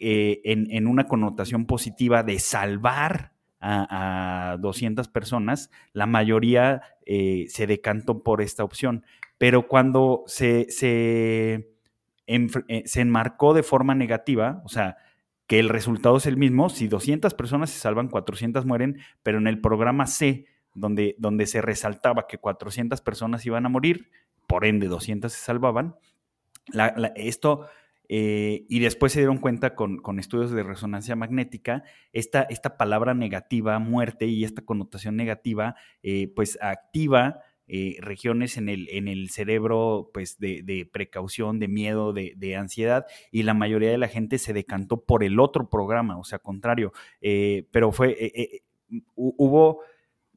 [0.00, 8.22] eh, en, una connotación positiva de salvar a, 200 personas, la mayoría eh, se decantó
[8.22, 9.04] por esta opción.
[9.38, 11.68] Pero cuando se, se,
[12.26, 14.96] eh, se enmarcó de forma negativa, o sea,
[15.48, 19.46] que el resultado es el mismo, si 200 personas se salvan, 400 mueren, pero en
[19.48, 24.10] el programa C, donde, donde se resaltaba que 400 personas iban a morir,
[24.46, 25.96] por ende 200 se salvaban,
[27.16, 27.66] esto
[28.08, 33.78] eh, y después se dieron cuenta con, estudios de resonancia magnética, esta, esta, palabra negativa,
[33.78, 40.10] muerte, y esta connotación negativa, eh, pues activa eh, regiones en el, en el cerebro
[40.14, 45.04] pues de, precaución, de miedo, de, ansiedad, y la mayoría de la gente se decantó
[45.04, 48.62] por el otro programa, o sea, contrario, pero fue,
[49.14, 49.82] hubo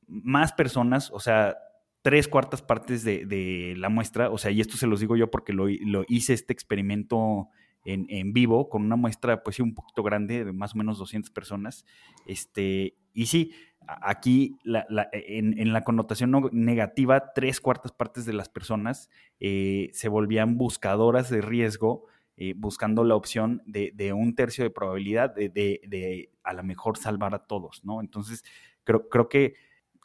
[0.08, 1.58] más personas, o sea,
[2.02, 5.54] tres cuartas partes de, la muestra, o sea, y esto se los digo yo porque
[5.54, 7.48] lo, lo hice este experimento
[7.86, 11.32] en, vivo con una muestra, pues sí, un poquito grande, de más o menos 200
[11.32, 11.86] personas.
[12.26, 13.52] Este, y sí,
[13.88, 21.30] aquí en, la connotación negativa, tres cuartas partes de las personas eh, se volvían buscadoras
[21.30, 22.06] de riesgo,
[22.38, 27.46] eh, buscando la opción de, un tercio de probabilidad de, a lo mejor salvar a
[27.46, 28.02] todos, ¿no?
[28.02, 28.44] Entonces,
[28.84, 29.56] creo, creo que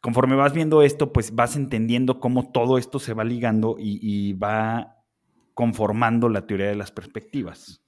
[0.01, 4.96] conforme vas viendo esto, pues vas entendiendo cómo todo esto se va ligando y va
[5.57, 7.81] conformando la teoría de las perspectivas.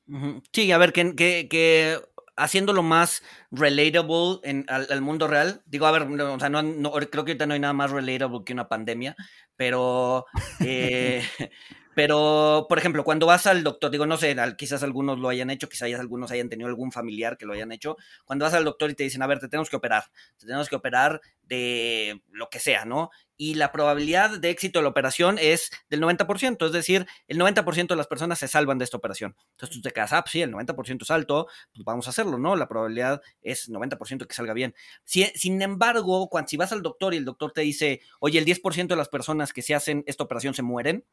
[0.55, 2.01] Sí, a ver, que, que,
[2.35, 7.33] haciéndolo más relatable en, al, mundo real, digo, a ver, o sea, no, creo que
[7.33, 9.17] ahorita no hay nada más relatable que una pandemia,
[9.55, 10.25] pero,
[10.61, 11.23] eh,
[11.99, 15.69] Pero, por ejemplo, cuando vas al doctor, digo, no sé, quizás algunos lo hayan hecho,
[15.69, 17.97] quizás algunos hayan tenido algún familiar que lo hayan hecho.
[18.25, 20.05] Cuando vas al doctor y te dicen, a ver, te tenemos que operar,
[20.37, 23.11] te tenemos que operar de lo que sea, ¿no?
[23.37, 27.89] Y la probabilidad de éxito de la operación es del 90%, es decir, el 90%
[27.89, 29.35] de las personas se salvan de esta operación.
[29.51, 32.39] Entonces tú te quedas, ah, pues sí, el 90% es alto, pues vamos a hacerlo,
[32.39, 32.55] ¿no?
[32.55, 34.73] La probabilidad es 90% que salga bien.
[35.05, 38.87] sin embargo, cuando si vas al doctor y el doctor te dice, oye, el 10%
[38.87, 41.05] de las personas que se hacen esta operación se mueren,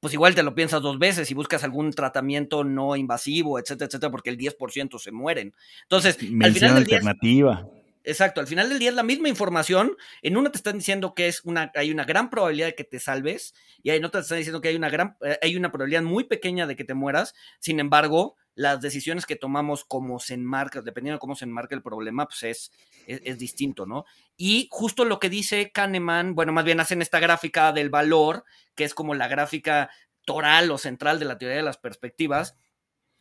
[0.00, 4.10] pues igual te lo piensas dos veces y buscas algún tratamiento no invasivo, etcétera, etcétera,
[4.10, 5.54] porque el 10% se mueren.
[5.82, 7.68] Entonces, al final del alternativa.
[8.04, 9.96] exacto, al final del día es la misma información.
[10.22, 13.00] En una te están diciendo que es una, hay una gran probabilidad de que te
[13.00, 16.02] salves, y en otra te están diciendo que hay una gran, eh, hay una probabilidad
[16.02, 17.34] muy pequeña de que te mueras.
[17.58, 21.82] Sin embargo, las decisiones que tomamos como se enmarca, dependiendo de cómo se enmarca el
[21.82, 22.72] problema, pues es,
[23.06, 24.04] es, distinto, ¿no?
[24.36, 28.44] Y justo lo que dice Kahneman, bueno, más bien hacen esta gráfica del valor,
[28.74, 29.90] que es como la gráfica
[30.24, 32.56] toral o central de la teoría de las perspectivas.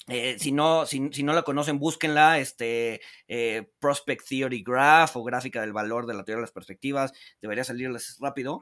[0.07, 5.61] Eh, si, no, si, no la conocen, búsquenla, este, eh, Prospect Theory Graph o gráfica
[5.61, 8.61] del valor de la teoría de las perspectivas, debería salirles rápido.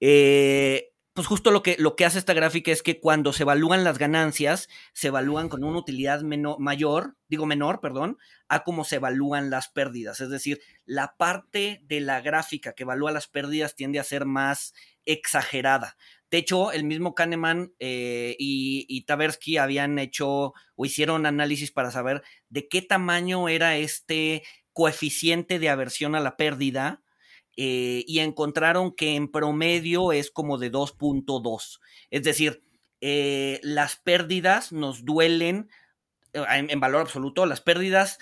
[0.00, 3.82] Eh, pues justo lo que, lo que hace esta gráfica es que cuando se evalúan
[3.82, 9.50] las ganancias, se evalúan con una utilidad mayor, digo menor, perdón, a cómo se evalúan
[9.50, 10.20] las pérdidas.
[10.20, 14.74] Es decir, la parte de la gráfica que evalúa las pérdidas tiende a ser más
[15.06, 15.96] exagerada.
[16.30, 21.90] De hecho, el mismo Kahneman eh, y, y Taversky habían hecho o hicieron análisis para
[21.90, 27.02] saber de qué tamaño era este coeficiente de aversión a la pérdida
[27.60, 31.80] eh, y encontraron que en promedio es como de 2.2.
[32.08, 32.62] Es decir,
[33.00, 35.68] eh, las pérdidas nos duelen
[36.34, 38.20] eh, en, valor absoluto, las pérdidas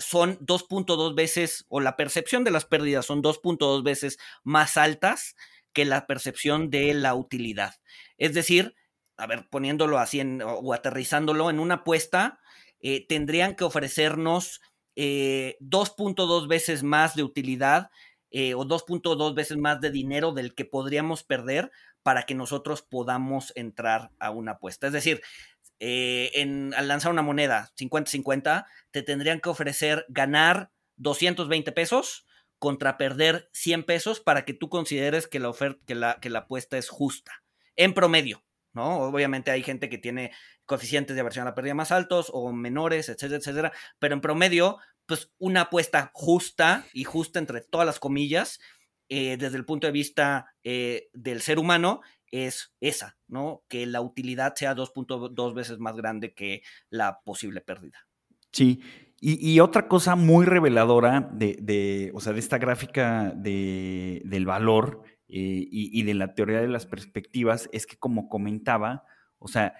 [0.00, 5.36] son 2.2 veces, o la percepción de las pérdidas son 2.2 veces más altas
[5.72, 7.76] que la percepción de la utilidad.
[8.18, 8.74] Es decir,
[9.16, 12.40] a ver, poniéndolo así o aterrizándolo en una apuesta,
[13.08, 14.60] tendrían que ofrecernos
[14.96, 17.90] 2.2 veces más de utilidad
[18.36, 21.70] eh, o 2.2 veces más de dinero del que podríamos perder
[22.02, 24.88] para que nosotros podamos entrar a una apuesta.
[24.88, 25.22] Es decir,
[25.78, 26.32] eh,
[26.76, 32.26] al lanzar una moneda 50-50, te tendrían que ofrecer ganar 220 pesos
[32.58, 36.40] contra perder 100 pesos para que tú consideres que la, oferta, que la, que la
[36.40, 37.44] apuesta es justa,
[37.76, 38.42] en promedio.
[38.72, 38.96] ¿no?
[38.96, 40.32] Obviamente hay gente que tiene
[40.66, 44.78] coeficientes de aversión a la pérdida más altos o menores, etcétera, etcétera, pero en promedio
[45.06, 48.60] pues una apuesta justa y justa entre todas las comillas,
[49.08, 53.62] eh, desde el punto de vista eh, del ser humano, es esa, ¿no?
[53.68, 58.06] Que la utilidad sea 2.2 veces más grande que la posible pérdida.
[58.50, 58.80] Sí,
[59.20, 65.66] y, otra cosa muy reveladora de, o sea, de esta gráfica de, del valor eh,
[65.70, 69.04] y, y, de la teoría de las perspectivas es que, como comentaba,
[69.38, 69.74] o sea,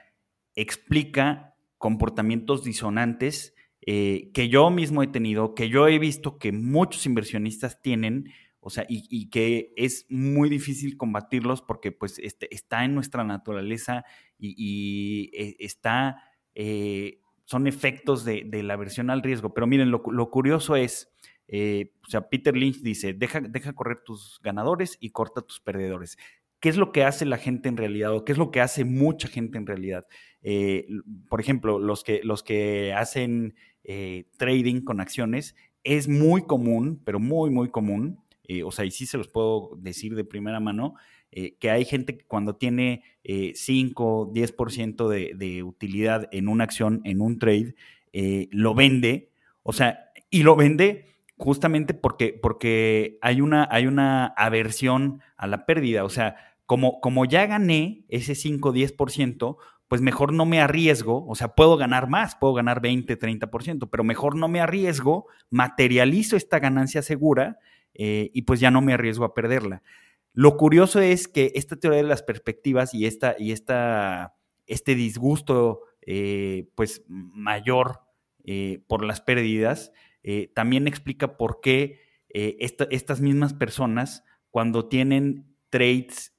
[0.54, 3.53] explica comportamientos disonantes
[3.86, 8.70] eh, que yo mismo he tenido, que yo he visto que muchos inversionistas tienen, o
[8.70, 14.06] sea, y, que es muy difícil combatirlos porque pues este, está en nuestra naturaleza
[14.38, 16.22] y, eh, está,
[16.54, 19.52] eh, son efectos de, la aversión al riesgo.
[19.52, 21.12] Pero miren, lo, curioso es,
[21.46, 26.16] o sea, Peter Lynch dice, deja, deja correr tus ganadores y corta tus perdedores.
[26.58, 28.86] ¿Qué es lo que hace la gente en realidad o qué es lo que hace
[28.86, 30.06] mucha gente en realidad?
[31.30, 37.20] por ejemplo, los que, los que hacen eh, trading con acciones es muy común, pero
[37.20, 38.18] muy, muy común.
[38.48, 40.94] Eh, o sea, y sí se los puedo decir de primera mano,
[41.30, 47.00] eh, que hay gente que cuando tiene 5, 10% de, de utilidad en una acción,
[47.04, 47.74] en un trade,
[48.50, 49.30] lo vende,
[49.62, 55.66] o sea, y lo vende justamente porque, porque hay, una, hay una aversión a la
[55.66, 59.56] pérdida, o sea, como, como ya gané ese 5, 10%,
[59.88, 64.04] pues mejor no me arriesgo, o sea, puedo ganar más, puedo ganar 20, 30%, pero
[64.04, 67.58] mejor no me arriesgo, materializo esta ganancia segura
[67.92, 69.82] eh, y pues ya no me arriesgo a perderla.
[70.32, 74.34] Lo curioso es que esta teoría de las perspectivas y, esta, y esta,
[74.66, 78.00] este disgusto eh, pues mayor
[78.44, 79.92] eh, por las pérdidas
[80.54, 86.34] también explica por qué estas mismas personas cuando tienen trades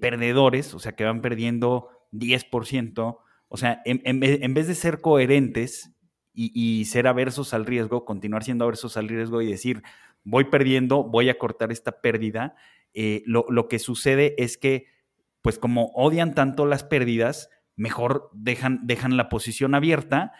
[0.00, 3.18] perdedores, o sea, que van perdiendo 10%.
[3.48, 5.92] O sea, en, vez de ser coherentes
[6.34, 9.82] y, ser aversos al riesgo, continuar siendo aversos al riesgo y decir,
[10.24, 12.54] voy perdiendo, voy a cortar esta pérdida,
[12.94, 14.86] eh, lo, que sucede es que,
[15.42, 20.32] pues como odian tanto las pérdidas, mejor dejan, dejan la posición abierta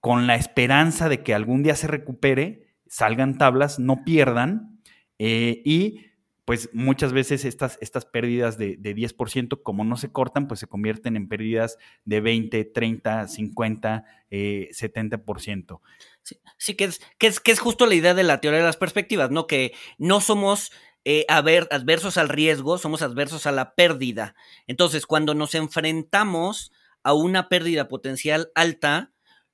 [0.00, 4.80] con la esperanza de que algún día se recupere, salgan tablas, no pierdan
[5.18, 6.09] eh, y
[6.50, 10.66] pues muchas veces estas, estas pérdidas de, de 10%, como no se cortan, pues se
[10.66, 15.80] convierten en pérdidas de 20, 30, 50, eh, 70%.
[16.22, 18.66] Sí, sí que, es, que, es, que es justo la idea de la teoría de
[18.66, 19.46] las perspectivas, ¿no?
[19.46, 20.72] Que no somos
[21.04, 24.34] eh, ver, adversos al riesgo, somos adversos a la pérdida.
[24.66, 26.72] Entonces, cuando nos enfrentamos
[27.04, 29.12] a una pérdida potencial alta,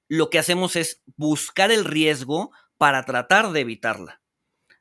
[0.09, 4.23] lo que hacemos es buscar el riesgo para tratar de evitarla.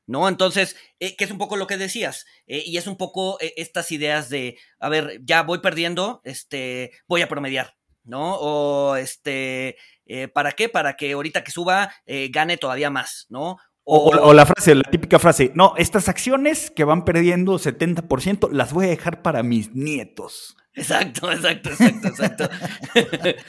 [0.08, 0.30] ¿No?
[0.30, 3.54] Entonces, eh, que es un poco lo que decías, eh, y es un poco eh,
[3.58, 8.36] estas ideas de, a ver, ya voy perdiendo, este, voy a promediar, ¿no?
[8.36, 10.70] O este, eh, ¿para qué?
[10.70, 11.92] Para que ahorita que suba
[12.30, 13.58] gane todavía más, ¿no?
[13.84, 18.50] O, o, o, la frase, la típica frase, no, estas acciones que van perdiendo 70%
[18.52, 20.56] las voy a dejar para mis nietos.
[20.76, 22.50] Exacto, exacto, exacto, exacto.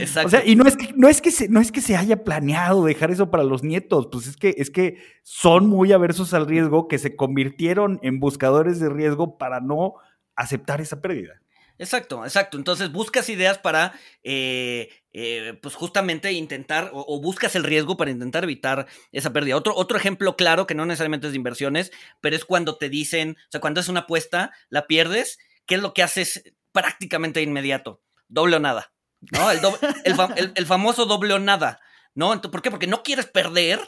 [0.00, 0.26] exacto.
[0.26, 2.24] O sea, y no es que no es que se, no es que se haya
[2.24, 6.46] planeado dejar eso para los nietos, pues es que es que son muy aversos al
[6.46, 9.94] riesgo que se convirtieron en buscadores de riesgo para no
[10.34, 11.40] aceptar esa pérdida.
[11.78, 12.56] Exacto, exacto.
[12.56, 13.92] Entonces buscas ideas para,
[14.24, 19.56] eh, eh, pues justamente intentar, o, o, buscas el riesgo para intentar evitar esa pérdida.
[19.56, 21.92] Otro, otro ejemplo claro, que no necesariamente es de inversiones,
[22.22, 25.82] pero es cuando te dicen, o sea, cuando es una apuesta, la pierdes, ¿qué es
[25.82, 28.02] lo que haces prácticamente de inmediato?
[28.28, 28.92] Doble o nada,
[29.32, 29.50] ¿no?
[29.50, 31.80] El, doble, el, el, famoso doble o nada,
[32.14, 32.40] ¿no?
[32.40, 32.70] ¿Por qué?
[32.70, 33.80] Porque no quieres perder,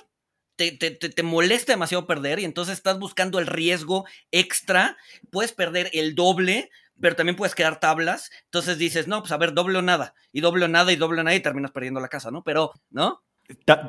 [0.56, 4.96] te, te, te, molesta demasiado perder y entonces estás buscando el riesgo extra,
[5.30, 9.54] puedes perder el doble, pero también puedes quedar tablas, entonces dices, no, pues a ver,
[9.54, 12.08] doble o nada, y doble o nada, y doble o nada, y terminas perdiendo la
[12.08, 12.42] casa, ¿no?
[12.42, 13.22] Pero, ¿no?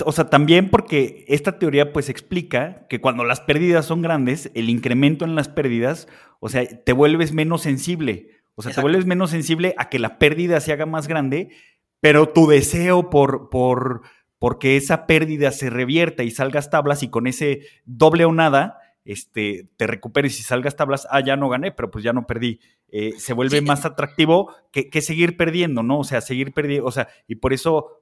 [0.06, 4.70] O sea, también porque esta teoría pues explica que cuando las pérdidas son grandes, el
[4.70, 6.08] incremento en las pérdidas,
[6.40, 8.30] o sea, te vuelves menos sensible.
[8.56, 8.76] O sea, Exacto.
[8.76, 11.50] te vuelves menos sensible a que la pérdida se haga más grande,
[12.00, 14.02] pero tu deseo por, por,
[14.38, 19.68] porque esa pérdida se revierta y salgas tablas y con ese doble o nada, este,
[19.76, 22.60] te recuperes y salgas tablas, ah, ya no gané, pero pues ya no perdí.
[22.90, 23.66] Eh, se vuelve sí.
[23.66, 26.00] más atractivo que, que, seguir perdiendo, ¿no?
[26.00, 27.99] O sea, seguir perdiendo, o sea, y por eso,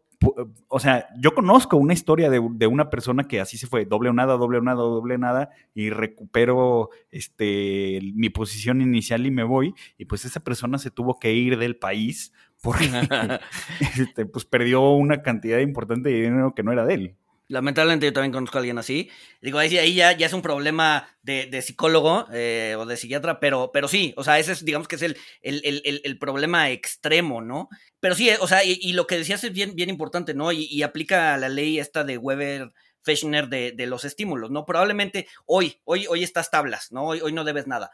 [0.68, 4.10] o sea, yo conozco una historia de, de, una persona que así se fue, doble
[4.10, 9.44] o nada, doble o nada, doble nada, y recupero este, mi posición inicial y me
[9.44, 12.90] voy, y pues esa persona se tuvo que ir del país porque
[13.98, 17.16] este, pues perdió una cantidad importante de dinero que no era de él.
[17.50, 19.10] Lamentablemente yo también conozco a alguien así.
[19.42, 24.14] Digo, ahí, ya, es un problema de, psicólogo eh, o de psiquiatra, pero, pero sí,
[24.18, 27.70] o sea, ese es, digamos que es el, el, el, problema extremo, ¿no?
[28.02, 30.52] Pero sí, o sea, y, lo que decías es bien, bien importante, ¿no?
[30.52, 32.74] Y, y aplica la ley esta de Weber.
[33.04, 34.66] Fechner de, de, los estímulos, ¿no?
[34.66, 37.06] Probablemente hoy, hoy, hoy estás tablas, ¿no?
[37.06, 37.90] Hoy, hoy no debes nada.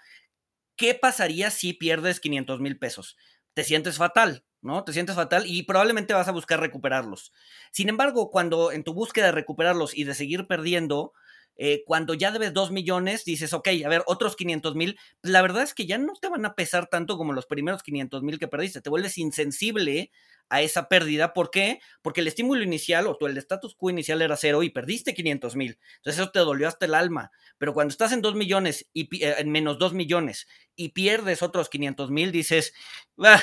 [0.76, 3.16] ¿Qué pasaría si pierdes 500 mil pesos?
[3.54, 4.84] Te sientes fatal, ¿no?
[4.84, 7.34] Te sientes fatal y probablemente vas a buscar recuperarlos.
[7.72, 11.14] Sin embargo, cuando en tu búsqueda de recuperarlos y de seguir perdiendo,
[11.58, 15.42] eh, cuando ya debes 2 millones, dices, ok, a ver, otros 500 mil, pues la
[15.42, 18.40] verdad es que ya no te van a pesar tanto como los primeros 500 mil
[18.40, 20.12] que perdiste, te vuelves insensible
[20.50, 21.34] a esa pérdida.
[21.34, 21.80] ¿Por qué?
[22.02, 25.56] Porque el estímulo inicial o tu, el status quo inicial era cero y perdiste 500
[25.56, 25.80] mil.
[25.98, 27.32] Entonces eso te dolió hasta el alma.
[27.58, 31.70] Pero cuando estás en 2 millones y eh, en menos 2 millones y pierdes otros
[31.70, 32.74] 500 mil, dices,
[33.20, 33.42] ah,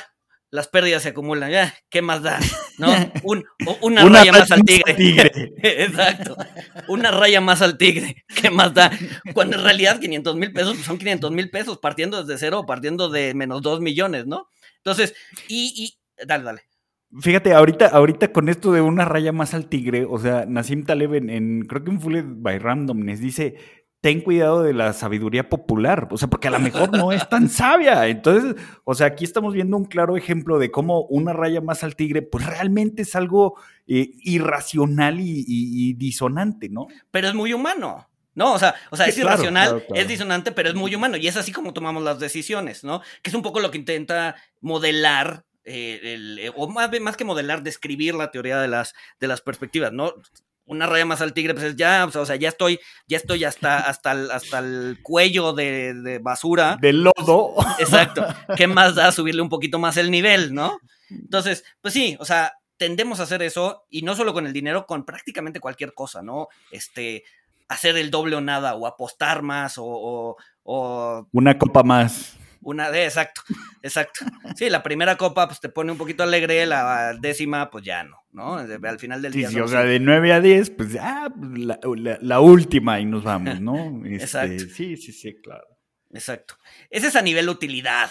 [0.50, 2.38] las pérdidas se acumulan, ya, ¿qué más da?
[2.78, 2.88] ¿No?
[3.22, 3.44] Un,
[3.82, 4.94] una, una, raya más al tigre.
[4.94, 5.52] tigre.
[5.62, 6.36] Exacto.
[6.88, 8.90] Una raya más al tigre, ¿qué más da?
[9.32, 13.08] Cuando en realidad 500 mil pesos pues son 500 mil pesos partiendo desde cero, partiendo
[13.08, 14.48] de menos 2 millones, ¿no?
[14.78, 15.14] Entonces,
[15.48, 16.62] y, y dale, dale.
[17.20, 21.14] Fíjate, ahorita, ahorita con esto de una raya más al tigre, o sea, Nassim Taleb
[21.14, 23.56] en, en creo que en Full by Randomness dice,
[24.00, 27.48] ten cuidado de la sabiduría popular, o sea, porque a lo mejor no es tan
[27.48, 28.06] sabia.
[28.08, 31.96] Entonces, o sea, aquí estamos viendo un claro ejemplo de cómo una raya más al
[31.96, 36.86] tigre, pues realmente es algo eh, irracional y, y, y, disonante, ¿no?
[37.10, 38.06] Pero es muy humano.
[38.34, 40.00] No, o sea, o sea, es claro, irracional, claro, claro.
[40.00, 43.02] es disonante, pero es muy humano y es así como tomamos las decisiones, ¿no?
[43.22, 47.24] Que es un poco lo que intenta modelar eh, el, eh, o más, más, que
[47.24, 50.14] modelar, describir la teoría de las, de las perspectivas, ¿no?
[50.70, 52.78] Una raya más al tigre, pues es ya, o sea, ya estoy,
[53.08, 56.78] ya estoy hasta, hasta, el, hasta el cuello de, de basura.
[56.80, 57.54] De lodo.
[57.80, 58.24] Exacto.
[58.56, 60.78] ¿Qué más da subirle un poquito más el nivel, no?
[61.10, 64.86] Entonces, pues sí, o sea, tendemos a hacer eso, y no solo con el dinero,
[64.86, 66.46] con prácticamente cualquier cosa, ¿no?
[66.70, 67.24] Este,
[67.68, 71.26] hacer el doble o nada, o apostar más, o, o, o...
[71.32, 72.38] Una copa más.
[72.62, 73.40] Una de, exacto,
[73.82, 74.24] exacto.
[74.54, 78.22] Sí, la primera copa pues te pone un poquito alegre, la décima pues ya no,
[78.32, 78.56] ¿no?
[78.56, 79.48] Al final del sí, día.
[79.48, 83.24] Sí, o sea, de 9 a 10, pues ah, la, la, la, última y nos
[83.24, 83.74] vamos, ¿no?
[84.04, 84.64] Este, exacto.
[84.74, 85.66] Sí, sí, sí, claro.
[86.12, 86.56] Exacto.
[86.90, 88.10] Ese es a nivel utilidad.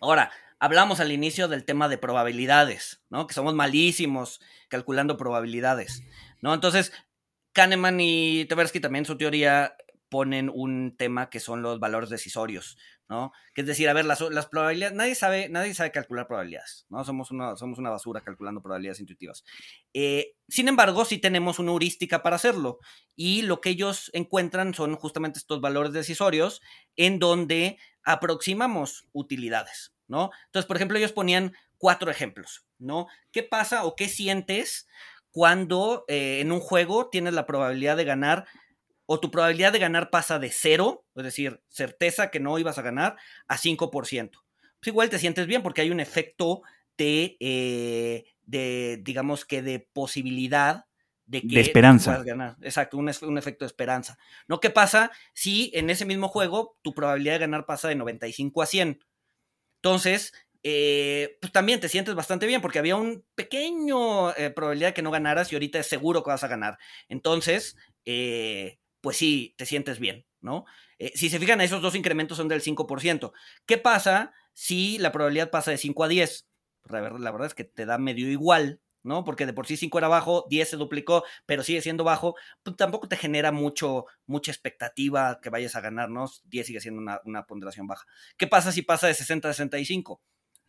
[0.00, 3.26] Ahora, hablamos al inicio del tema de probabilidades, ¿no?
[3.26, 6.02] Que somos malísimos calculando probabilidades,
[6.40, 6.54] ¿no?
[6.54, 6.92] Entonces,
[7.52, 9.74] Kahneman y Tversky también su teoría
[10.08, 12.78] ponen un tema que son los valores decisorios,
[13.08, 13.32] ¿no?
[13.54, 17.04] Que es decir, a ver, las, las, probabilidades, nadie sabe, nadie sabe calcular probabilidades, ¿no?
[17.04, 19.44] Somos una, somos una basura calculando probabilidades intuitivas.
[19.94, 22.78] Eh, sin embargo, sí tenemos una heurística para hacerlo
[23.16, 26.60] y lo que ellos encuentran son justamente estos valores decisorios
[26.96, 30.30] en donde aproximamos utilidades, ¿no?
[30.46, 33.06] Entonces, por ejemplo, ellos ponían cuatro ejemplos, ¿no?
[33.32, 34.86] ¿Qué pasa o qué sientes
[35.30, 38.46] cuando eh, en un juego tienes la probabilidad de ganar
[39.10, 42.82] o tu probabilidad de ganar pasa de cero, es decir, certeza que no ibas a
[42.82, 43.16] ganar,
[43.48, 44.44] a 5%.
[44.80, 46.60] Pues igual te sientes bien porque hay un efecto
[46.98, 50.84] de, eh, de digamos que de posibilidad
[51.24, 52.10] de que esperanza.
[52.10, 52.56] puedas ganar.
[52.60, 54.18] Exacto, un, un, efecto de esperanza.
[54.46, 54.60] ¿No?
[54.60, 58.66] ¿Qué pasa si en ese mismo juego tu probabilidad de ganar pasa de 95 a
[58.66, 59.04] 100?
[59.76, 64.94] Entonces, eh, pues también te sientes bastante bien porque había un pequeño eh, probabilidad de
[64.94, 66.76] que no ganaras y ahorita es seguro que vas a ganar.
[67.08, 68.78] Entonces, eh,
[69.08, 70.66] pues sí, te sientes bien, ¿no?
[70.98, 73.32] Eh, si se fijan, esos dos incrementos son del 5%.
[73.64, 76.46] ¿Qué pasa si la probabilidad pasa de 5 a 10?
[76.82, 79.24] Pues la, verdad, la verdad es que te da medio igual, ¿no?
[79.24, 82.76] Porque de por sí 5 era bajo, 10 se duplicó, pero sigue siendo bajo, pues
[82.76, 86.26] tampoco te genera mucho, mucha expectativa que vayas a ganar, ¿no?
[86.44, 88.04] 10 sigue siendo una, una ponderación baja.
[88.36, 90.20] ¿Qué pasa si pasa de 60 a 65?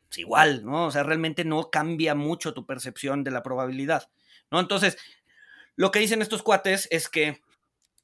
[0.07, 0.85] Pues igual, ¿no?
[0.85, 4.09] O sea, realmente no cambia mucho tu percepción de la probabilidad,
[4.49, 4.61] ¿no?
[4.61, 4.97] Entonces,
[5.75, 7.41] lo que dicen estos cuates es que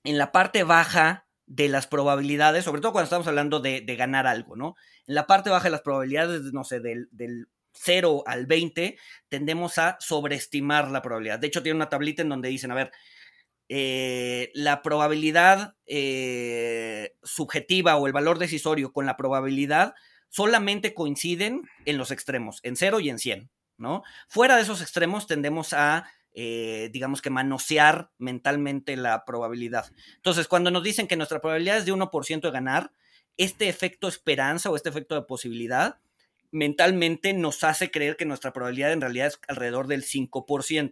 [0.06, 4.56] en la parte baja de las probabilidades, sobre todo cuando estamos hablando de, ganar algo,
[4.56, 4.76] ¿no?
[5.08, 8.98] En la parte baja de las probabilidades, no sé, del, del 0 al 20,
[9.30, 11.40] tendemos a sobreestimar la probabilidad.
[11.40, 12.92] De hecho, tiene una tablita en donde dicen, a ver,
[13.68, 19.96] eh, la probabilidad eh, subjetiva o el valor decisorio con la probabilidad
[20.30, 24.04] solamente coinciden en los extremos, en 0 y en 100, ¿no?
[24.28, 29.90] Fuera de esos extremos tendemos a eh, digamos que manosear mentalmente la probabilidad.
[30.18, 32.92] Entonces, cuando nos dicen que nuestra probabilidad es de 1% de ganar,
[33.38, 35.98] este efecto esperanza o este efecto de posibilidad
[36.52, 40.92] mentalmente nos hace creer que nuestra probabilidad en realidad es alrededor del 5%.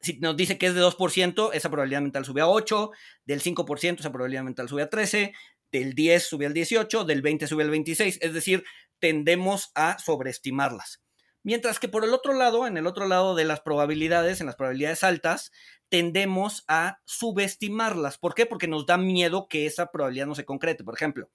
[0.00, 2.90] Si nos dice que es de 2%, esa probabilidad mental sube a 8,
[3.26, 5.34] del 5% esa probabilidad mental sube a 13,
[5.72, 8.64] del 10 sube al 18, del 20 sube al 26, es decir,
[9.00, 11.02] tendemos a sobreestimarlas.
[11.42, 14.56] Mientras que por el otro lado, en el otro lado de las probabilidades, en las
[14.56, 15.52] probabilidades altas,
[15.88, 18.18] tendemos a subestimarlas.
[18.18, 18.46] ¿Por qué?
[18.46, 20.84] Porque nos da miedo que esa probabilidad no se concrete.
[20.84, 21.30] Por ejemplo,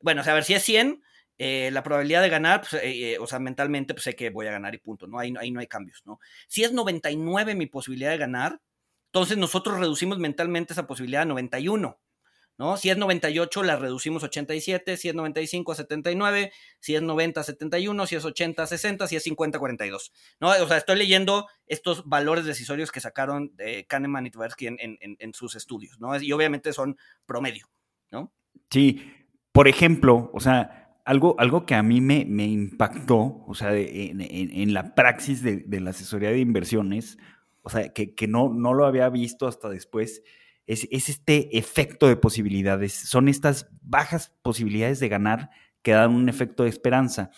[0.00, 1.02] bueno, a ver si es 100,
[1.38, 4.46] eh, la probabilidad de ganar, pues, eh, eh, o sea, mentalmente pues, sé que voy
[4.46, 5.18] a ganar y punto, ¿no?
[5.18, 6.20] Ahí, ahí no hay cambios, ¿no?
[6.46, 8.60] Si es 99 mi posibilidad de ganar,
[9.06, 11.98] entonces nosotros reducimos mentalmente esa posibilidad a 91.
[12.62, 12.76] ¿No?
[12.76, 17.40] Si es 98, la reducimos a 87, si es 95 a 79, si es 90
[17.40, 20.50] a 71, si es 80 a 60, si es 50 a 42, ¿no?
[20.50, 24.96] O sea, estoy leyendo estos valores decisorios que sacaron de Kahneman y Tversky en, en,
[25.00, 26.16] en, sus estudios, ¿no?
[26.20, 26.96] Y obviamente son
[27.26, 27.68] promedio,
[28.12, 28.32] ¿no?
[28.70, 29.10] Sí,
[29.50, 34.20] por ejemplo, o sea, algo, algo que a mí me, me impactó, o sea, en,
[34.20, 37.18] en, la praxis de, de, la asesoría de inversiones,
[37.62, 40.22] o sea, que, que no, no lo había visto hasta después,
[40.72, 45.50] es, este efecto de posibilidades, son estas bajas posibilidades de ganar
[45.82, 47.30] que dan un efecto de esperanza.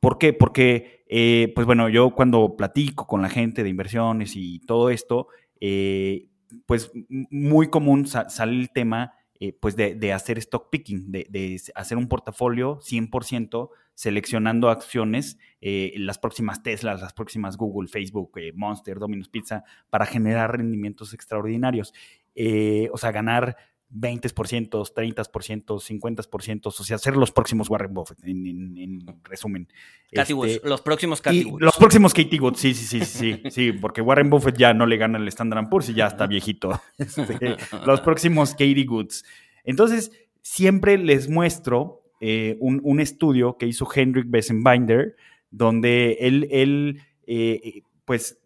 [0.00, 0.32] ¿Por qué?
[0.32, 5.28] Porque, eh, pues bueno, yo cuando platico con la gente de inversiones y todo esto,
[5.60, 6.28] eh,
[6.66, 6.92] pues
[7.30, 12.78] muy común sale el tema eh, pues de, hacer stock picking, de, hacer un portafolio
[12.78, 20.56] 100% seleccionando acciones, las próximas Teslas, las próximas Google, Facebook, Monster, Domino's Pizza, para generar
[20.56, 21.92] rendimientos extraordinarios.
[22.40, 23.56] Eh, o sea, ganar
[23.92, 29.66] 20%, 30%, 50%, o sea, ser los próximos Warren Buffett, en, resumen.
[30.12, 34.30] Este, los próximos Katy Los próximos Katy Woods, sí, sí, sí, sí, sí, porque Warren
[34.30, 36.80] Buffett ya no le gana el Standard Poor's y ya está viejito.
[36.98, 39.24] Este, los próximos Katie Woods.
[39.64, 40.12] Entonces,
[40.42, 45.16] siempre les muestro eh, un, estudio que hizo Hendrik Bessenbinder,
[45.50, 48.38] donde él, él eh, pues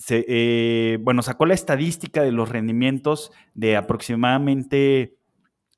[0.00, 5.18] se, eh, bueno, sacó la estadística de los rendimientos de aproximadamente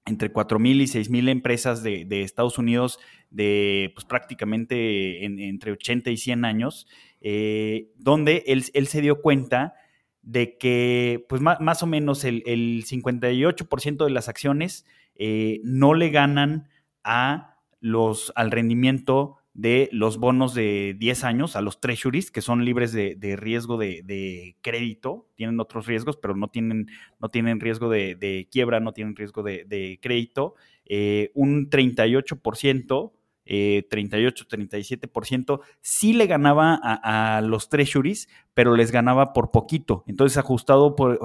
[0.07, 3.01] entre 4.000 y 6.000 empresas de, Estados Unidos
[3.31, 6.87] de pues, prácticamente entre 80 y 100 años,
[7.21, 9.75] eh, donde él, se dio cuenta
[10.23, 16.69] de que pues, más, o menos el, 58% de las acciones eh, no le ganan
[17.03, 22.65] a los, al rendimiento de los bonos de 10 años a los treasuries, que son
[22.65, 26.87] libres de, riesgo de, crédito, tienen otros riesgos, pero no tienen,
[27.21, 30.55] no tienen riesgo de, quiebra, no tienen riesgo de, crédito.
[30.87, 33.13] Eh, un 38%
[33.45, 40.05] 38, 37%, sí le ganaba a, los treasuries, pero les ganaba por poquito.
[40.07, 41.21] Entonces, ajustado por,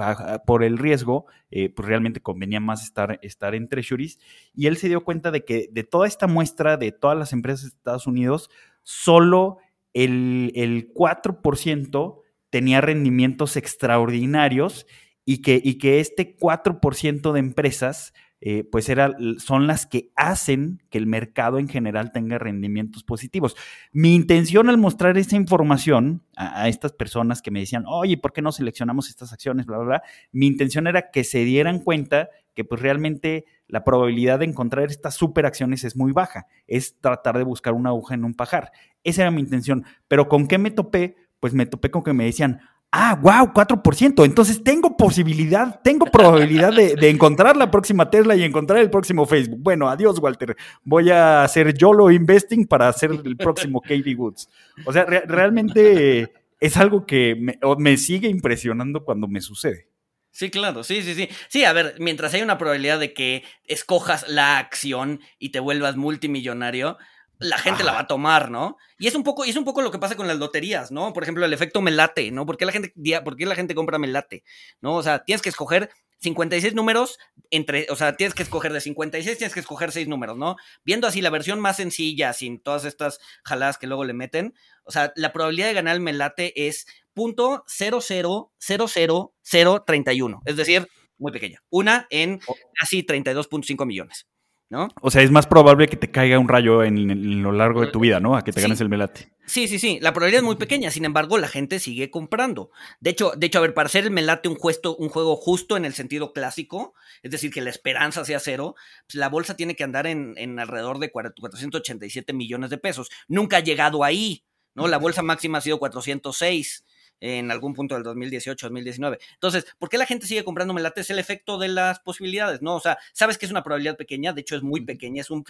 [0.46, 4.20] por el riesgo, eh, pues realmente convenía más estar, estar en treasuries.
[4.54, 7.64] Y él se dio cuenta de que de toda esta muestra de todas las empresas
[7.64, 8.50] de Estados Unidos,
[8.82, 9.58] solo
[9.94, 14.86] el, el 4% tenía rendimientos extraordinarios
[15.30, 20.82] y que, y que este 4% de empresas eh, pues era, son las que hacen
[20.90, 23.58] que el mercado en general tenga rendimientos positivos.
[23.92, 28.42] Mi intención al mostrar esa información a, estas personas que me decían, oye, ¿por qué
[28.42, 29.66] no seleccionamos estas acciones?
[29.66, 30.04] Bla, bla, bla.
[30.32, 35.16] Mi intención era que se dieran cuenta que pues realmente la probabilidad de encontrar estas
[35.16, 36.48] super acciones es muy baja.
[36.68, 38.72] Es tratar de buscar una aguja en un pajar.
[39.04, 39.84] Esa era mi intención.
[40.08, 41.18] Pero ¿con qué me topé?
[41.42, 42.62] Pues me topé con que me decían,
[43.00, 44.26] Ah, wow, 4%.
[44.26, 49.60] Entonces tengo posibilidad, tengo probabilidad de, encontrar la próxima Tesla y encontrar el próximo Facebook.
[49.62, 50.58] Bueno, adiós, Walter.
[50.84, 54.50] Voy a hacer YOLO Investing para hacer el próximo Katie Woods.
[54.84, 59.90] O sea, realmente es algo que me, me sigue impresionando cuando me sucede.
[60.32, 61.30] Sí, claro, sí, sí, sí.
[61.50, 65.98] Sí, a ver, mientras hay una probabilidad de que escojas la acción y te vuelvas
[65.98, 66.98] multimillonario,
[67.40, 68.78] la gente la va a tomar, ¿no?
[68.98, 71.14] Y es un poco, y es un poco lo que pasa con las loterías, ¿no?
[71.14, 72.46] Por ejemplo, el efecto melate, ¿no?
[72.46, 74.44] ¿Por qué la gente, por qué la gente compra melate?
[74.82, 74.96] ¿No?
[74.96, 77.20] O sea, tienes que escoger 56 números
[77.52, 80.56] entre, o sea, tienes que escoger de 56, tienes que escoger 6 números, ¿no?
[80.84, 84.92] Viendo así la versión más sencilla, sin todas estas jaladas que luego le meten, o
[84.92, 91.62] sea, la probabilidad de ganar el melate es punto .0000031, es decir, muy pequeña.
[91.70, 92.40] Una en
[92.80, 94.28] casi 32.5 millones.
[94.70, 94.90] ¿No?
[95.02, 98.00] O sea, es más probable que te caiga un rayo en, lo largo de tu
[98.00, 98.36] vida, ¿no?
[98.36, 99.32] A que te ganes el melate.
[99.46, 100.00] Sí, sí, sí.
[100.02, 102.72] La probabilidad es muy pequeña, sin embargo, la gente sigue comprando.
[103.00, 104.58] De hecho, de hecho, a ver, para hacer el melate un,
[104.98, 106.94] un juego justo en el sentido clásico,
[107.24, 110.60] es decir, que la esperanza sea cero, pues la bolsa tiene que andar en, en
[110.60, 113.10] alrededor de 487 millones de pesos.
[113.28, 114.44] Nunca ha llegado ahí,
[114.76, 114.88] ¿no?
[114.88, 116.84] La bolsa máxima ha sido 406
[117.20, 119.20] en algún punto del 2018, 2019.
[119.34, 121.02] Entonces, ¿por qué la gente sigue comprando melate?
[121.02, 122.76] Es el efecto de las posibilidades, ¿no?
[122.76, 125.44] O sea, sabes que es una probabilidad pequeña, de hecho es muy pequeña, es un,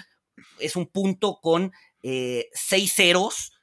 [0.59, 1.72] es un punto con
[2.03, 3.53] eh, seis ceros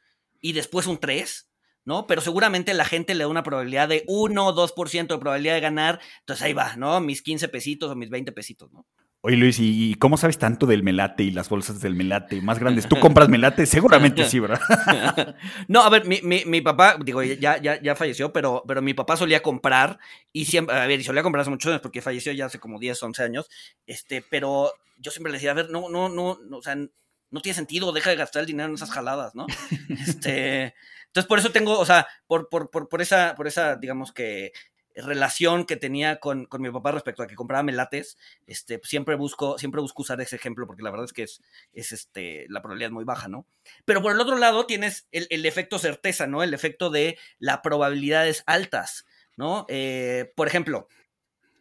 [0.41, 1.49] y después un 3.
[1.87, 2.07] ¿no?
[2.07, 5.61] Pero seguramente la gente le da una probabilidad de 1 o 2% de probabilidad de
[5.61, 6.99] ganar, entonces ahí va, ¿no?
[7.01, 8.87] Mis 15 pesitos o mis 20 pesitos, ¿no?
[9.27, 12.87] Oye Luis, ¿y cómo sabes tanto del melate y las bolsas del melate más grandes?
[12.87, 13.65] ¿Tú compras melate?
[13.67, 14.61] Seguramente sí, ¿verdad?
[15.69, 18.93] no, a ver, mi, mi, mi, papá, digo, ya, ya, ya falleció, pero, pero mi
[18.93, 19.99] papá solía comprar
[20.31, 22.79] y siempre, a ver, y solía comprar hace muchos años porque falleció ya hace como
[22.79, 23.49] 10, 11 años,
[23.87, 27.41] este, pero yo siempre le decía, a ver, no, no, no, no o sea, no
[27.41, 29.47] tiene sentido, deja de gastar el dinero en esas jaladas, ¿no?
[30.07, 30.75] este,
[31.07, 34.53] entonces por eso tengo, o sea, por, por, por, por esa, por esa, digamos que
[34.95, 38.17] relación que tenía con, mi papá respecto a que compraba melates,
[38.47, 41.43] este, siempre busco, siempre busco usar ese ejemplo, porque la verdad es que es,
[41.73, 43.47] es este, la probabilidad muy baja, ¿no?
[43.85, 46.43] Pero por el otro lado tienes el, efecto certeza, ¿no?
[46.43, 49.67] El efecto de las probabilidades altas, ¿no?
[49.69, 50.89] Eh, por ejemplo,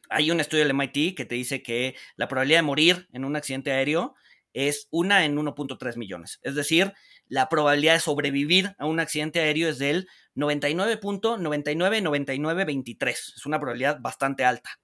[0.09, 3.35] hay un estudio del MIT que te dice que la probabilidad de morir en un
[3.35, 4.15] accidente aéreo
[4.53, 6.39] es una en 1.3 millones.
[6.43, 6.93] Es decir,
[7.27, 13.09] la probabilidad de sobrevivir a un accidente aéreo es del 99.999923.
[13.09, 14.79] Es una probabilidad bastante alta,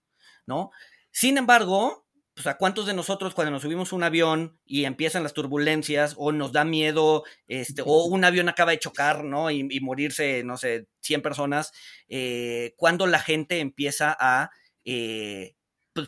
[0.46, 0.72] ¿no?
[1.12, 2.08] Sin embargo,
[2.40, 6.16] pues a cuántos de nosotros cuando nos subimos a un avión y empiezan las turbulencias
[6.18, 9.52] o nos da miedo, este, o un avión acaba de chocar, ¿no?
[9.52, 11.74] Y, morirse, no sé, 100 personas,
[12.08, 14.52] eh, cuando la gente empieza a
[14.86, 15.58] eh,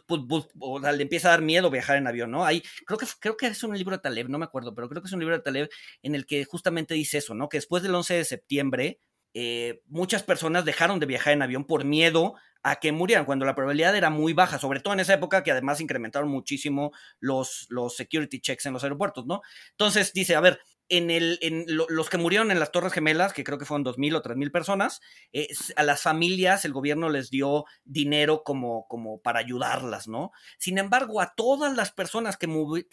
[0.07, 2.45] pues, pues, pues, o le empieza a dar miedo viajar en avión, ¿no?
[2.45, 5.01] Hay, creo que, creo que es un libro de Taleb, no me acuerdo, pero creo
[5.01, 5.69] que es un libro de Taleb
[6.03, 7.49] en el que justamente dice eso, ¿no?
[7.49, 8.99] Que después del 11 de septiembre,
[9.33, 13.55] eh, muchas personas dejaron de viajar en avión por miedo a que murieran, cuando la
[13.55, 17.95] probabilidad era muy baja, sobre todo en esa época que además incrementaron muchísimo los, los
[17.95, 19.41] security checks en los aeropuertos, ¿no?
[19.71, 20.59] Entonces dice, a ver,
[20.91, 24.17] en, el, en los que murieron en las Torres Gemelas, que creo que fueron 2.000
[24.17, 24.99] o 3.000 personas,
[25.31, 28.85] eh, a las familias el gobierno les dio dinero como,
[29.23, 30.31] para ayudarlas, ¿no?
[30.59, 32.47] Sin embargo, a todas las personas que,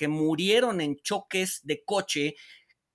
[0.08, 2.36] murieron en choques de coche,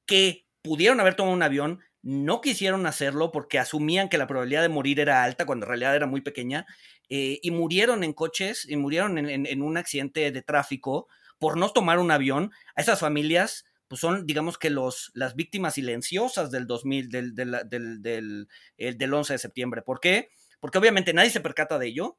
[0.06, 4.70] que pudieron haber tomado un avión, no quisieron hacerlo porque asumían que la probabilidad de
[4.70, 6.66] morir era alta cuando en realidad era muy pequeña,
[7.10, 11.08] eh, y murieron en coches, y murieron en un accidente de tráfico
[11.40, 12.54] por no tomar un avión.
[12.74, 18.48] A esas familias pues son, digamos que los, las víctimas silenciosas del 2000, del, del,
[18.78, 19.82] del, 11 de septiembre.
[19.82, 20.30] ¿Por qué?
[20.60, 22.18] Porque obviamente nadie se percata de ello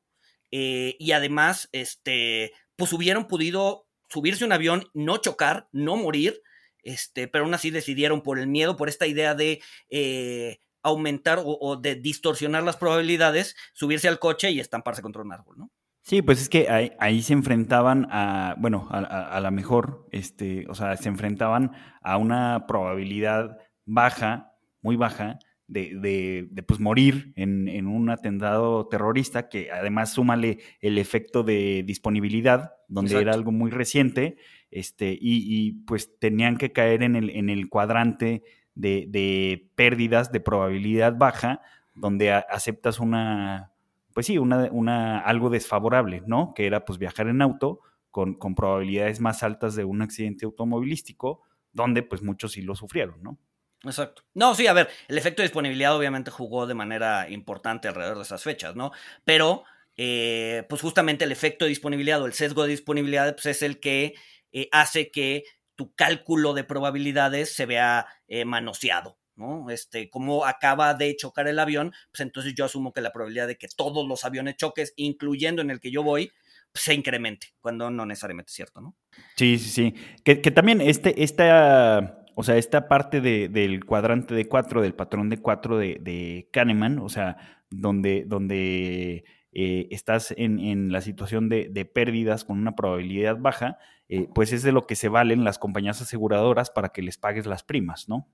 [0.51, 6.43] eh, y además, este, pues hubieran podido subirse un avión, no chocar, no morir,
[6.83, 11.77] este, pero aún así decidieron por el miedo, por esta idea de eh, aumentar o,
[11.77, 15.71] de distorsionar las probabilidades, subirse al coche y estamparse contra un árbol, ¿no?
[16.05, 20.99] Sí, pues es que ahí, se enfrentaban a, bueno, a, la mejor, este, o sea,
[20.99, 24.53] se enfrentaban a una probabilidad baja,
[24.83, 30.59] muy baja, de, de, de pues morir en, en, un atentado terrorista, que además súmale
[30.83, 34.37] el efecto de disponibilidad, donde era algo muy reciente,
[34.71, 38.43] este, y, y, pues tenían que caer en el, en el cuadrante
[38.75, 41.63] de, de pérdidas de probabilidad baja,
[41.95, 43.74] donde aceptas una
[44.15, 46.55] pues sí, una, una, algo desfavorable, ¿no?
[46.55, 47.81] Que era pues viajar en auto
[48.15, 51.43] con, probabilidades más altas de un accidente automovilístico,
[51.73, 53.41] donde pues muchos sí lo sufrieron, ¿no?
[53.83, 54.23] Exacto.
[54.35, 58.23] No, sí, a ver, el efecto de disponibilidad obviamente jugó de manera importante alrededor de
[58.23, 58.93] esas fechas, ¿no?
[59.25, 59.65] Pero,
[59.97, 63.81] eh, pues justamente el efecto de disponibilidad o el sesgo de disponibilidad pues es el
[63.81, 64.15] que
[64.53, 65.43] eh, hace que
[65.75, 69.71] tu cálculo de probabilidades se vea eh, manoseado, ¿no?
[69.71, 73.57] Este, como acaba de chocar el avión, pues entonces yo asumo que la probabilidad de
[73.57, 76.31] que todos los aviones choques, incluyendo en el que yo voy,
[76.75, 78.97] pues, se incremente, cuando no necesariamente es cierto, ¿no?
[79.37, 79.95] Sí, sí, sí.
[80.25, 85.39] Que, también este, esta, o sea, esta parte del cuadrante de cuatro, del patrón de
[85.39, 92.59] cuatro de, Kahneman, o sea, donde, donde eh, estás en, la situación de, pérdidas con
[92.59, 93.79] una probabilidad baja,
[94.09, 97.47] eh, pues es de lo que se valen las compañías aseguradoras para que les pagues
[97.47, 98.29] las primas, ¿no?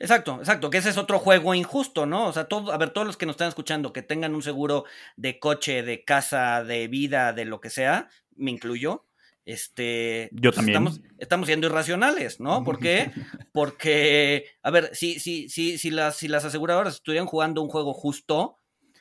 [0.00, 2.26] Exacto, exacto, que ese es otro juego injusto, ¿no?
[2.26, 4.84] O sea, todo, a ver, todos los que nos están escuchando, que tengan un seguro
[5.16, 9.04] de coche, de casa, de vida, de lo que sea, me incluyo,
[9.48, 10.76] este, yo pues, también.
[10.76, 12.62] Estamos, estamos, siendo irracionales, ¿no?
[12.64, 13.10] ¿Por qué?
[13.52, 17.94] Porque, a ver, si, si, si, si, las, si las aseguradoras estuvieran jugando un juego
[17.94, 18.58] justo,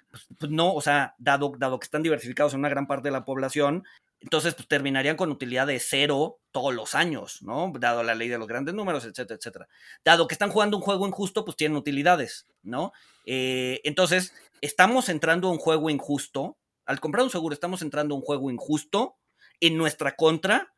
[0.09, 3.11] pues, pues, no, o sea, dado, dado que están diversificados en una gran parte de
[3.11, 3.83] la población,
[4.19, 7.71] entonces pues, terminarían con utilidad de cero todos los años, ¿no?
[7.79, 9.67] Dado la ley de los grandes números, etcétera, etcétera.
[10.03, 12.93] Dado que están jugando un juego injusto, pues tienen utilidades, ¿no?
[13.25, 16.57] Eh, entonces, estamos entrando a un juego injusto.
[16.85, 19.17] Al comprar un seguro, estamos entrando a un juego injusto
[19.59, 20.73] en nuestra contra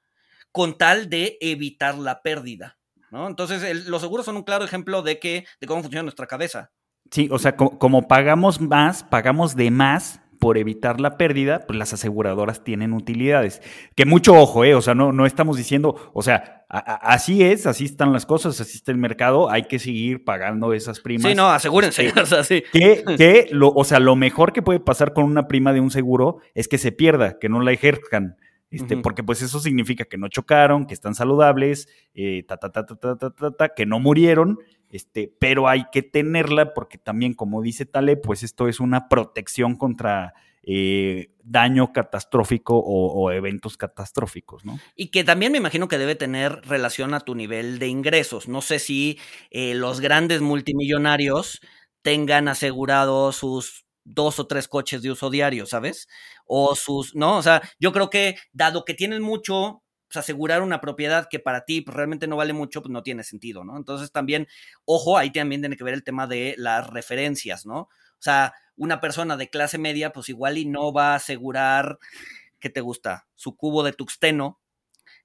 [0.51, 2.77] con tal de evitar la pérdida,
[3.11, 3.27] ¿no?
[3.27, 6.71] Entonces, los seguros son un claro ejemplo de, que, de cómo funciona nuestra cabeza.
[7.11, 11.93] Sí, o sea, como pagamos más, pagamos de más por evitar la pérdida, pues las
[11.93, 13.61] aseguradoras tienen utilidades.
[13.95, 14.73] Que mucho ojo, ¿eh?
[14.73, 18.77] O sea, no, no estamos diciendo, o sea, así es, así están las cosas, así
[18.77, 21.29] está el mercado, hay que seguir pagando esas primas.
[21.29, 22.07] Sí, no, asegúrense.
[22.07, 22.63] Este, o sea, sí.
[22.71, 26.39] Que, lo, o sea, lo mejor que puede pasar con una prima de un seguro
[26.55, 28.37] es que se pierda, que no la ejerzan.
[28.71, 32.85] Este, Porque pues eso significa que no chocaron, que están saludables, eh, ta, ta, ta,
[32.85, 34.59] ta, ta, ta, ta, que no murieron
[34.89, 39.75] este, pero hay que tenerla porque también, como dice Tale, pues esto es una protección
[39.75, 40.33] contra
[40.63, 44.79] eh, daño catastrófico o, eventos catastróficos, ¿no?
[44.95, 48.47] Y que también me imagino que debe tener relación a tu nivel de ingresos.
[48.47, 49.17] No sé si
[49.49, 51.61] eh, los grandes multimillonarios
[52.01, 56.07] tengan asegurados sus dos o tres coches de uso diario, ¿sabes?
[56.45, 57.37] O sus, ¿no?
[57.37, 61.65] O sea, yo creo que dado que tienen mucho, pues, asegurar una propiedad que para
[61.65, 63.77] ti pues, realmente no vale mucho, pues no tiene sentido, ¿no?
[63.77, 64.47] Entonces también,
[64.85, 67.81] ojo, ahí también tiene que ver el tema de las referencias, ¿no?
[67.81, 71.99] O sea, una persona de clase media, pues igual y no va a asegurar,
[72.59, 73.27] ¿qué te gusta?
[73.35, 74.59] Su cubo de tuxteno,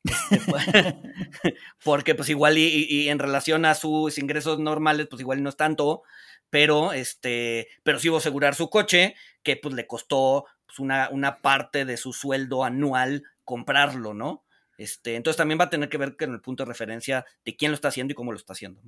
[0.04, 1.00] este,
[1.84, 6.02] porque pues igual y, en relación a sus ingresos normales, pues igual no es tanto,
[6.50, 11.08] pero este, pero sí va a asegurar su coche, que pues le costó pues, una,
[11.10, 14.43] una parte de su sueldo anual comprarlo, ¿no?
[14.78, 17.70] Este, entonces también va a tener que ver con el punto de referencia de quién
[17.70, 18.80] lo está haciendo y cómo lo está haciendo.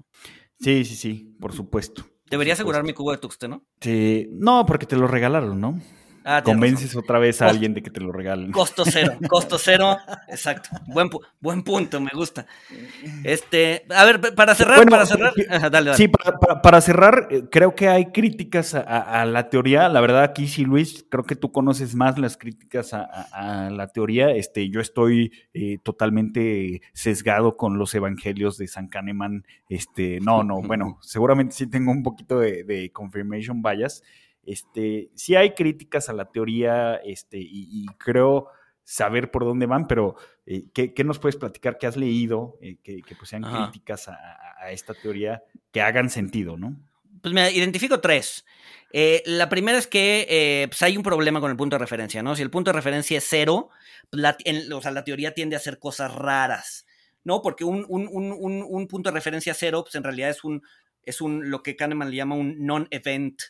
[0.60, 2.06] Sí, sí, sí, por supuesto.
[2.28, 3.64] Debería asegurar mi cubo de tuxteno.
[3.80, 5.80] Sí, no, porque te lo regalaron, ¿no?
[6.28, 8.50] Ah, Convences otra vez a alguien de que te lo regalen.
[8.50, 9.96] Costo cero, costo cero,
[10.26, 10.70] exacto.
[10.88, 11.08] Buen,
[11.40, 12.46] buen punto, me gusta.
[13.22, 15.34] Este, a ver, para cerrar, para cerrar.
[15.94, 19.88] Sí, para, cerrar, eh, creo que hay críticas a, la teoría.
[19.88, 24.32] La verdad, aquí sí, Luis, creo que tú conoces más las críticas a, la teoría.
[24.32, 29.44] Este, yo estoy eh, totalmente sesgado con los evangelios de San Kahneman.
[29.68, 34.02] Este, no, no, bueno, seguramente sí tengo un poquito de, de confirmation bias.
[34.46, 38.48] Este, sí hay críticas a la teoría, este, y, creo
[38.84, 40.14] saber por dónde van, pero
[40.46, 41.76] eh, ¿qué, nos puedes platicar?
[41.76, 42.56] ¿Qué has leído?
[42.62, 45.42] Eh, que, pues sean críticas a, esta teoría
[45.72, 46.76] que hagan sentido, ¿no?
[47.20, 48.44] Pues me identifico tres.
[48.92, 52.36] Eh, la primera es que pues hay un problema con el punto de referencia, ¿no?
[52.36, 53.70] Si el punto de referencia es cero,
[54.10, 54.36] pues la,
[54.74, 56.86] o sea, la teoría tiende a hacer cosas raras,
[57.24, 57.42] ¿no?
[57.42, 60.62] Porque un, un, punto de referencia cero, pues en realidad es un,
[61.02, 63.40] es un, lo que Kahneman le llama un non-event,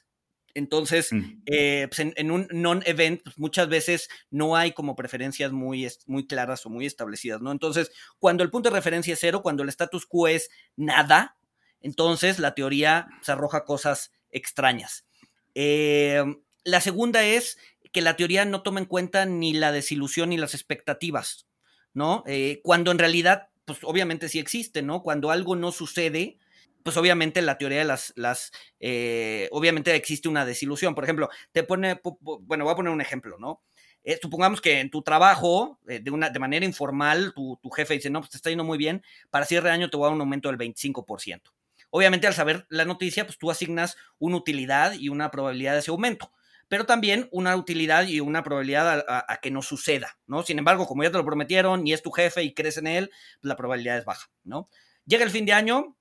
[0.57, 1.43] entonces, mm.
[1.47, 6.65] eh, pues, en, un non-event, pues, muchas veces no hay como preferencias muy, muy claras
[6.65, 7.53] o muy establecidas, ¿no?
[7.53, 11.37] Entonces, cuando el punto de referencia es cero, cuando el status quo es nada,
[11.81, 15.07] entonces la teoría se arroja cosas extrañas.
[15.55, 16.25] Eh,
[16.65, 17.59] la segunda es
[17.93, 21.47] que la teoría no toma en cuenta ni la desilusión ni las expectativas,
[21.93, 22.25] ¿no?
[22.27, 25.03] Eh, cuando en realidad, pues obviamente sí existe, ¿no?
[25.03, 26.39] Cuando algo no sucede,
[26.87, 30.95] pues obviamente la teoría de las, las eh, obviamente existe una desilusión.
[30.95, 33.65] Por ejemplo, te pone, bueno, voy a poner un ejemplo, ¿no?
[34.05, 38.09] Eh, supongamos que en tu trabajo, de, una, de manera informal, tu, tu, jefe dice,
[38.09, 40.15] no, pues te está yendo muy bien, para cierre de año te voy a dar
[40.15, 41.43] un aumento del 25%.
[41.91, 45.91] Obviamente al saber la noticia, pues tú asignas una utilidad y una probabilidad de ese
[45.91, 46.31] aumento
[46.69, 50.43] pero también una utilidad y una probabilidad a, que no suceda, ¿no?
[50.43, 53.09] Sin embargo, como ya te lo prometieron y es tu jefe y crees en él,
[53.41, 54.69] pues la probabilidad es baja, ¿no?
[55.05, 55.97] Llega el fin de año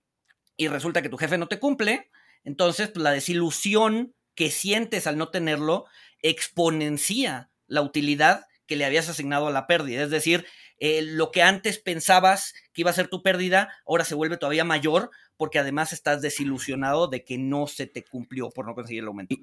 [0.58, 2.10] y resulta que tu jefe no te cumple,
[2.44, 5.86] entonces pues, la desilusión que sientes al no tenerlo
[6.22, 10.46] exponencia la utilidad que le habías asignado a la pérdida, es decir,
[10.80, 14.66] eh, lo que antes pensabas que iba a ser tu pérdida, ahora se vuelve todavía
[14.66, 19.08] mayor porque además estás desilusionado de que no se te cumplió por no conseguir el
[19.08, 19.36] aumento.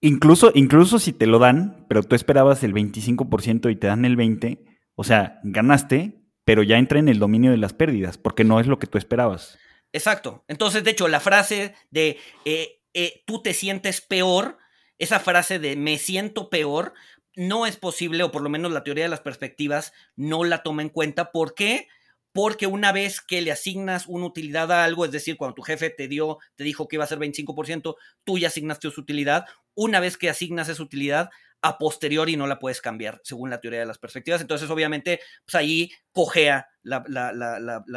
[0.00, 4.16] Incluso, incluso si te lo dan, pero tú esperabas el 25% y te dan el
[4.16, 4.58] 20%,
[4.96, 8.66] o sea, ganaste, pero ya entra en el dominio de las pérdidas, porque no es
[8.66, 9.58] lo que tú esperabas.
[9.94, 10.44] Exacto.
[10.48, 14.58] Entonces, de hecho, la frase de eh, eh, tú te sientes peor,
[14.98, 16.94] esa frase de me siento peor,
[17.36, 20.82] no es posible, o por lo menos la teoría de las perspectivas no la toma
[20.82, 21.30] en cuenta.
[21.30, 21.86] ¿Por qué?
[22.32, 25.88] porque una vez que le asignas una utilidad a algo, es decir, cuando tu jefe
[25.88, 30.00] te dio, te dijo que iba a ser 25%, tú ya asignaste su utilidad, una
[30.00, 31.30] vez que asignas esa utilidad,
[31.64, 34.42] a posteriori no la puedes cambiar, según la teoría de las perspectivas.
[34.42, 37.02] Entonces, obviamente, pues ahí cojea la,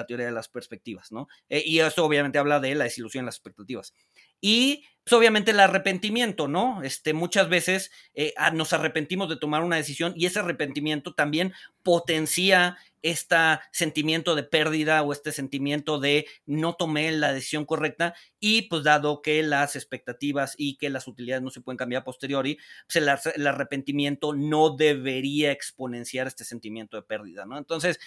[0.08, 1.28] teoría de las perspectivas, ¿no?
[1.50, 3.94] Eh, y eso obviamente habla de la desilusión en las expectativas.
[4.40, 6.82] Y pues, obviamente el arrepentimiento, ¿no?
[6.82, 11.54] Este, muchas veces eh, nos arrepentimos de tomar una decisión y ese arrepentimiento también
[11.84, 13.36] potencia este
[13.72, 19.22] sentimiento de pérdida o este sentimiento de no tomé la decisión correcta y pues dado
[19.22, 22.58] que las expectativas y que las utilidades no se pueden cambiar a posteriori,
[22.92, 22.96] pues
[23.36, 27.58] el, arrepentimiento no debería exponenciar este sentimiento de pérdida, ¿no?
[27.58, 28.00] Entonces,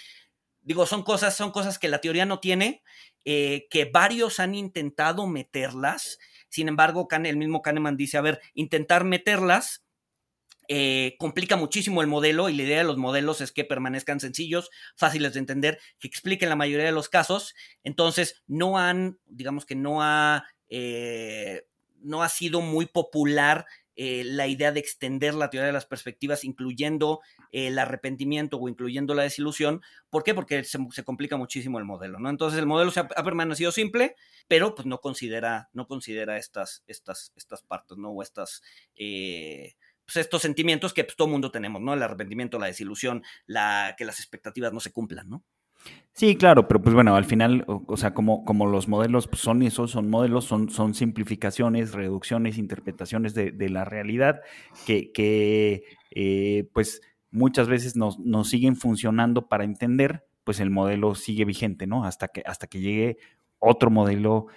[0.63, 2.83] digo, son cosas, son cosas que la teoría no tiene,
[3.25, 6.19] eh, que varios han intentado meterlas,
[6.49, 9.85] sin embargo, el mismo Kahneman dice, a ver, intentar meterlas
[10.73, 14.71] eh, complica muchísimo el modelo y la idea de los modelos es que permanezcan sencillos,
[14.95, 17.57] fáciles de entender, que expliquen la mayoría de los casos.
[17.83, 21.65] Entonces, no han, digamos que no ha, eh,
[22.01, 23.67] no ha sido muy popular
[23.97, 27.19] eh, la idea de extender la teoría de las perspectivas, incluyendo
[27.51, 29.83] el arrepentimiento o incluyendo la desilusión.
[30.09, 30.35] ¿Por qué?
[30.35, 32.31] Porque se, complica muchísimo el modelo, ¿no?
[32.31, 34.15] Entonces el modelo se ha, permanecido simple,
[34.47, 38.11] pero pues no considera, no considera estas, estas, estas partes, ¿no?
[38.13, 38.63] O estas
[40.13, 41.95] pues, estos sentimientos que pues, todo mundo tenemos, ¿no?
[41.95, 45.45] El arrepentimiento, la desilusión, la, que las expectativas no se cumplan, ¿no?
[46.13, 49.63] Sí, claro, pero pues bueno, al final, o, sea, como, como los modelos pues, son
[49.63, 54.41] esos, son modelos, son, son simplificaciones, reducciones, interpretaciones de, la realidad
[54.85, 57.01] que, que eh, pues
[57.31, 62.05] muchas veces nos, nos siguen funcionando para entender, pues el modelo sigue vigente, ¿no?
[62.05, 63.19] Hasta que, hasta que llegue
[63.61, 64.49] otro modelo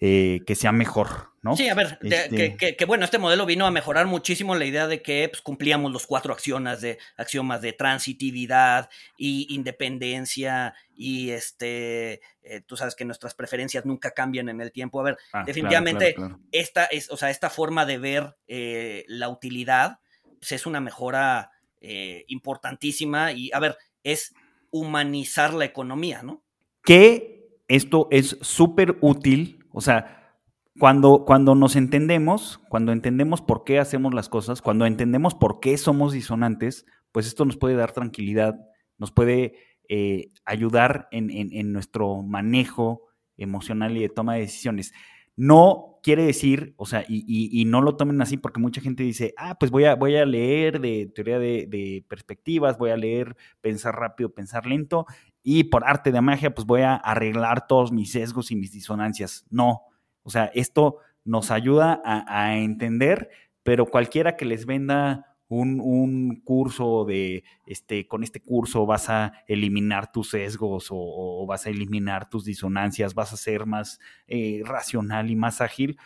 [0.00, 1.56] eh, que sea mejor, ¿no?
[1.56, 5.02] Sí, a ver, este que, bueno, este modelo vino a mejorar muchísimo la idea de
[5.02, 12.60] que pues, cumplíamos los cuatro axiomas de, axiomas de transitividad y independencia y este, eh,
[12.66, 15.00] tú sabes que nuestras preferencias nunca cambian en el tiempo.
[15.00, 16.16] A ver, ah, definitivamente
[16.50, 20.00] esta es, o sea, esta forma de ver eh, la utilidad
[20.40, 21.50] pues, es una mejora
[22.28, 24.34] importantísima y, a ver, es
[24.70, 26.42] humanizar la economía, ¿no?
[26.82, 30.32] Que esto es súper útil o sea,
[30.78, 35.76] cuando, cuando nos entendemos, cuando entendemos por qué hacemos las cosas, cuando entendemos por qué
[35.76, 38.54] somos disonantes, pues esto nos puede dar tranquilidad,
[38.98, 39.54] nos puede
[39.88, 43.02] eh, ayudar en, nuestro manejo
[43.36, 44.92] emocional y de toma de decisiones.
[45.36, 49.56] No quiere decir, o sea, y, no lo tomen así porque mucha gente dice, ah,
[49.58, 53.96] pues voy a, voy a leer de teoría de, de, perspectivas, voy a leer pensar
[53.96, 55.06] rápido, pensar lento,
[55.46, 59.44] y por arte de magia, pues voy a arreglar todos mis sesgos y mis disonancias.
[59.50, 59.82] No,
[60.22, 63.28] o sea, esto nos ayuda a, entender,
[63.62, 70.10] pero cualquiera que les venda un, curso de, este, con este curso vas a eliminar
[70.10, 75.36] tus sesgos o, vas a eliminar tus disonancias, vas a ser más eh, racional y
[75.36, 75.98] más ágil,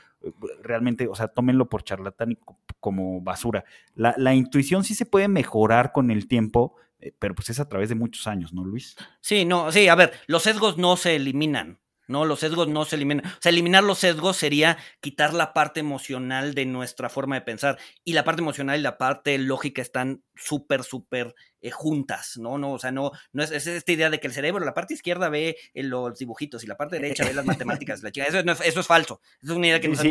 [0.63, 2.39] realmente, o sea, tómenlo por charlatán y
[2.81, 3.65] como basura.
[3.95, 6.75] La, la intuición sí se puede mejorar con el tiempo,
[7.19, 8.97] pero pues es a través de muchos años, ¿no, Luis?
[9.21, 12.25] Sí, no, sí, a ver, los sesgos no se eliminan, ¿no?
[12.25, 13.25] Los sesgos no se eliminan.
[13.27, 17.79] O sea, eliminar los sesgos sería quitar la parte emocional de nuestra forma de pensar.
[18.03, 22.59] Y la parte emocional y la parte lógica están súper, súper eh, juntas, ¿no?
[22.59, 25.29] no O sea, no, no es, esta idea de que el cerebro, la parte izquierda
[25.29, 27.47] ve eh, los dibujitos y la parte derecha ve las
[27.85, 28.03] matemáticas.
[28.03, 28.27] La chica.
[28.27, 29.21] Eso, eso, es falso.
[29.43, 30.05] Eso es una idea que nos ha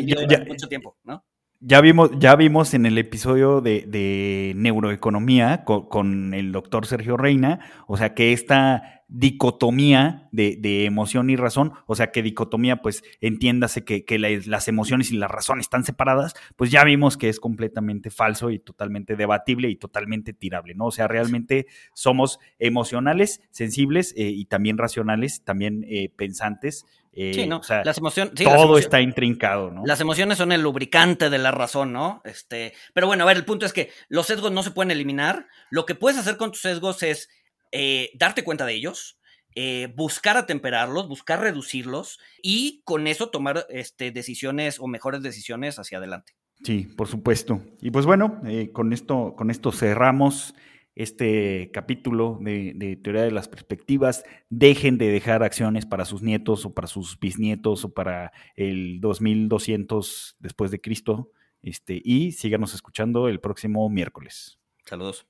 [0.47, 1.25] mucho tiempo, ¿no?
[1.60, 7.97] Ya vimos, ya vimos en el episodio de, neuroeconomía con, el doctor Sergio Reina, o
[7.97, 14.03] sea que esta dicotomía de, emoción y razón, o sea que dicotomía, pues entiéndase que,
[14.45, 18.60] las emociones y la razón están separadas, pues ya vimos que es completamente falso y
[18.60, 20.88] totalmente debatible y totalmente tirable, ¿no?
[20.88, 26.86] O sea, realmente somos emocionales, sensibles eh, y también racionales, también eh, pensantes
[27.18, 27.62] sí, eh, ¿no?
[27.84, 29.84] las emociones, todo está intrincado, ¿no?
[29.86, 32.22] Las emociones son el lubricante de la razón, ¿no?
[32.26, 35.47] Este, pero bueno, a ver, el punto es que los sesgos no se pueden eliminar.
[35.72, 37.30] Lo que puedes hacer con tus sesgos es
[37.72, 39.20] eh, darte cuenta de ellos,
[39.55, 45.97] eh, buscar atemperarlos, buscar reducirlos y con eso tomar este, decisiones o mejores decisiones hacia
[45.97, 46.34] adelante.
[46.63, 47.61] Sí, por supuesto.
[47.82, 48.41] Y pues bueno,
[48.74, 50.55] con esto, con esto cerramos
[50.97, 54.24] este capítulo de, teoría de las perspectivas.
[54.49, 60.38] Dejen de dejar acciones para sus nietos o para sus bisnietos o para el 2200
[60.39, 61.32] después de Cristo.
[61.61, 64.59] Este, y síganos escuchando el próximo miércoles.
[64.86, 65.28] Saludos.